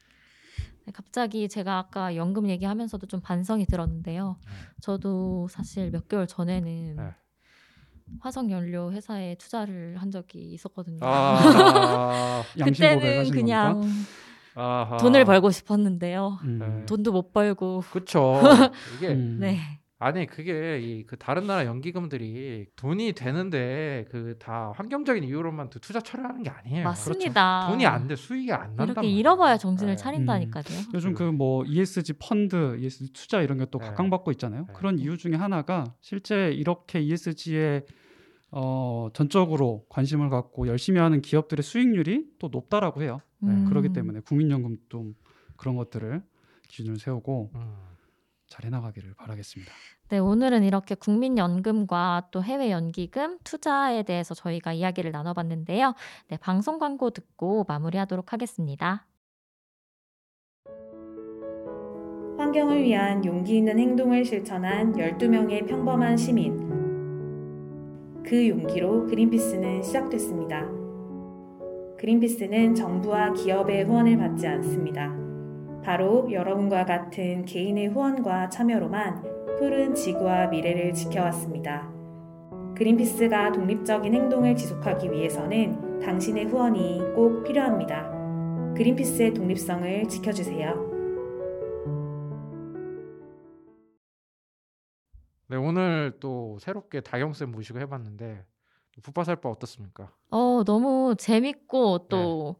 [0.85, 4.37] 네, 갑자기 제가 아까 연금 얘기하면서도 좀 반성이 들었는데요.
[4.45, 4.53] 네.
[4.81, 7.15] 저도 사실 몇 개월 전에는 네.
[8.21, 10.99] 화석 연료 회사에 투자를 한 적이 있었거든요.
[11.03, 13.83] 아, 그때는 그냥?
[14.55, 14.99] 아하.
[14.99, 16.39] 돈을 벌고 싶었는데요.
[16.43, 16.59] 음.
[16.59, 16.87] 네.
[16.87, 17.83] 돈도 못 벌고.
[17.91, 18.41] 그쵸.
[18.97, 19.39] 이게 음.
[19.41, 19.81] 네.
[20.05, 26.00] 아니 그게 이 그 다른 나라 연기금들이 돈이 되는데 그 다 환경적인 이유로만 또 투자
[26.00, 26.84] 처리하는 게 아니에요.
[26.84, 27.61] 맞습니다.
[27.61, 27.72] 그렇죠.
[27.72, 29.09] 돈이 안 돼 수익이 안 난단 이렇게.
[29.09, 29.96] 잃어봐야 정신을 네.
[29.96, 30.64] 차린다니까요.
[30.94, 33.86] 요즘 그 뭐 ESG 펀드, ESG 투자 이런 게또 네.
[33.86, 34.66] 각광받고 있잖아요.
[34.66, 34.72] 네.
[34.74, 37.84] 그런 이유 중에 하나가 실제 이렇게 ESG에
[38.50, 43.20] 어, 전적으로 관심을 갖고 열심히 하는 기업들의 수익률이 또 높다라고 해요.
[43.42, 43.64] 음.
[43.68, 45.12] 그렇기 때문에 국민연금도
[45.57, 46.22] 그런 것들을
[46.68, 47.74] 기준을 세우고 음.
[48.55, 49.72] 잘 해나가기를 바라겠습니다.
[50.11, 55.94] 네, 오늘은 이렇게 국민연금과 또 해외 연기금 투자에 대해서 저희가 이야기를 나눠봤는데요.
[56.28, 59.07] 네, 방송 광고 듣고 마무리하도록 하겠습니다.
[62.38, 66.72] 환경을 위한 용기 있는 행동을 실천한 12명의 평범한 시민.
[68.24, 70.64] 그 용기로 그린피스는 시작됐습니다.
[71.98, 75.24] 그린피스는 정부와 기업의 후원을 받지 않습니다.
[75.85, 79.22] 바로 여러분과 같은 개인의 후원과 참여로만
[79.59, 81.93] 푸른 지구와 미래를 지켜왔습니다.
[82.74, 88.11] 그린피스가 독립적인 행동을 지속하기 위해서는 당신의 후원이 꼭 필요합니다.
[88.74, 90.95] 그린피스의 독립성을 지켜주세요.
[95.49, 98.45] 네 오늘 또 새롭게 다경 쌤 모시고 해봤는데
[99.03, 100.11] 붓바살바 어떻습니까?
[100.30, 102.57] 어, 너무 재밌고 또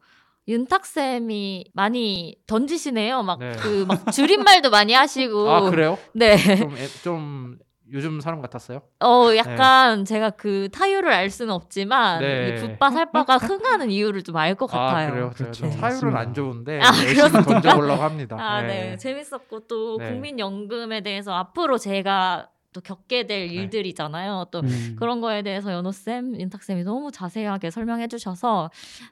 [0.49, 3.23] 윤탁 쌤이 많이 던지시네요.
[3.23, 3.53] 막 네.
[3.53, 5.51] 그 막 줄임말도 많이 하시고.
[5.51, 5.99] 아 그래요?
[6.15, 6.37] 네.
[6.57, 7.59] 좀, 애- 좀
[7.93, 8.83] 요즘 사람 같았어요?
[9.01, 12.49] 어, 약간 제가 그 타율을 알 수는 없지만 네.
[12.49, 15.07] 이 붓바 살바가 흥하는 이유를 좀 알 것 같아요.
[15.07, 15.31] 아 그래요?
[15.35, 15.67] 그렇죠.
[15.81, 16.19] 맞습니다.
[16.19, 18.37] 안 좋은데 아, 열심히 던져보려고 합니다.
[18.39, 18.67] 아, 네.
[18.91, 18.97] 네.
[18.97, 20.11] 재밌었고 또 네.
[20.11, 23.55] 국민연금에 대해서 앞으로 제가 또 겪게 될 네.
[23.55, 24.47] 일들이잖아요.
[24.51, 24.97] 또 음.
[24.99, 28.71] 그런 거에 대해서 연호 쌤, 윤탁 쌤이 너무 자세하게 설명해 주셔서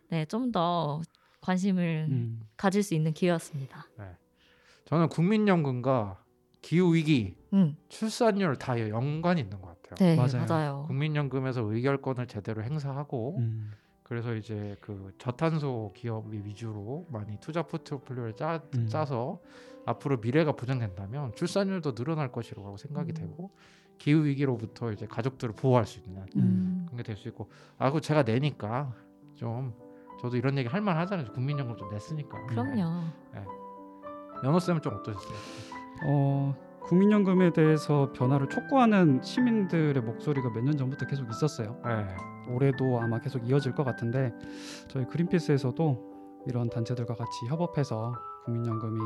[0.09, 1.01] 네, 좀 더
[1.43, 2.41] 관심을 음.
[2.57, 3.87] 가질 수 있는 기회였습니다.
[4.87, 6.23] 저는 국민연금과
[6.61, 7.77] 기후 위기, 음.
[7.89, 9.97] 출산율 다 연관이 있는 것 같아요.
[9.97, 10.47] 네, 맞아요.
[10.47, 10.85] 맞아요.
[10.87, 13.73] 국민연금에서 의결권을 제대로 행사하고 음.
[14.03, 18.87] 그래서 이제 그 저탄소 기업이 위주로 많이 투자 포트폴리오를 짜, 음.
[18.87, 19.41] 짜서
[19.87, 23.15] 앞으로 미래가 보장된다면 출산율도 늘어날 것이라고 생각이 음.
[23.15, 23.51] 되고
[23.99, 26.87] 기후 위기로부터 이제 가족들을 보호할 수 있는 음.
[26.87, 28.95] 그런 게 될 수 있고 아그 제가 내니까
[29.35, 29.75] 좀
[30.21, 32.83] 저도 이런 얘기 할 만 하잖아요 국민연금 좀 냈으니까 그럼요.
[34.45, 35.35] 연호 쌤은 좀 어떠셨어요?
[36.05, 41.77] 어, 국민연금에 대해서 변화를 촉구하는 시민들의 목소리가 몇 년 전부터 계속 있었어요.
[41.85, 42.07] 네.
[42.53, 44.33] 올해도 아마 계속 이어질 것 같은데
[44.89, 46.13] 저희 그린피스에서도
[46.49, 48.13] 이런 단체들과 같이 협업해서
[48.45, 48.99] 국민연금이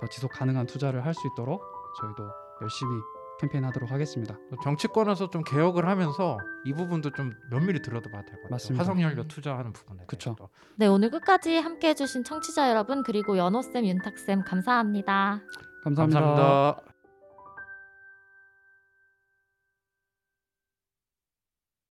[0.00, 1.62] 더 지속 가능한 투자를 할 수 있도록
[2.00, 2.24] 저희도
[2.62, 2.92] 열심히
[3.40, 4.36] 캠페인하도록 하겠습니다.
[4.62, 8.50] 정치권에서 좀 개혁을 하면서 이 부분도 좀 면밀히 들여다봐야 될 것 같아요.
[8.50, 8.82] 맞습니다.
[8.84, 10.30] 화석연료 투자하는 부분에 그쵸.
[10.36, 10.48] 대해서도.
[10.76, 15.40] 네, 오늘 끝까지 함께 해 주신 청취자 여러분 그리고 연호 쌤, 윤탁 쌤 감사합니다.
[15.84, 16.20] 감사합니다.
[16.20, 16.87] 감사합니다.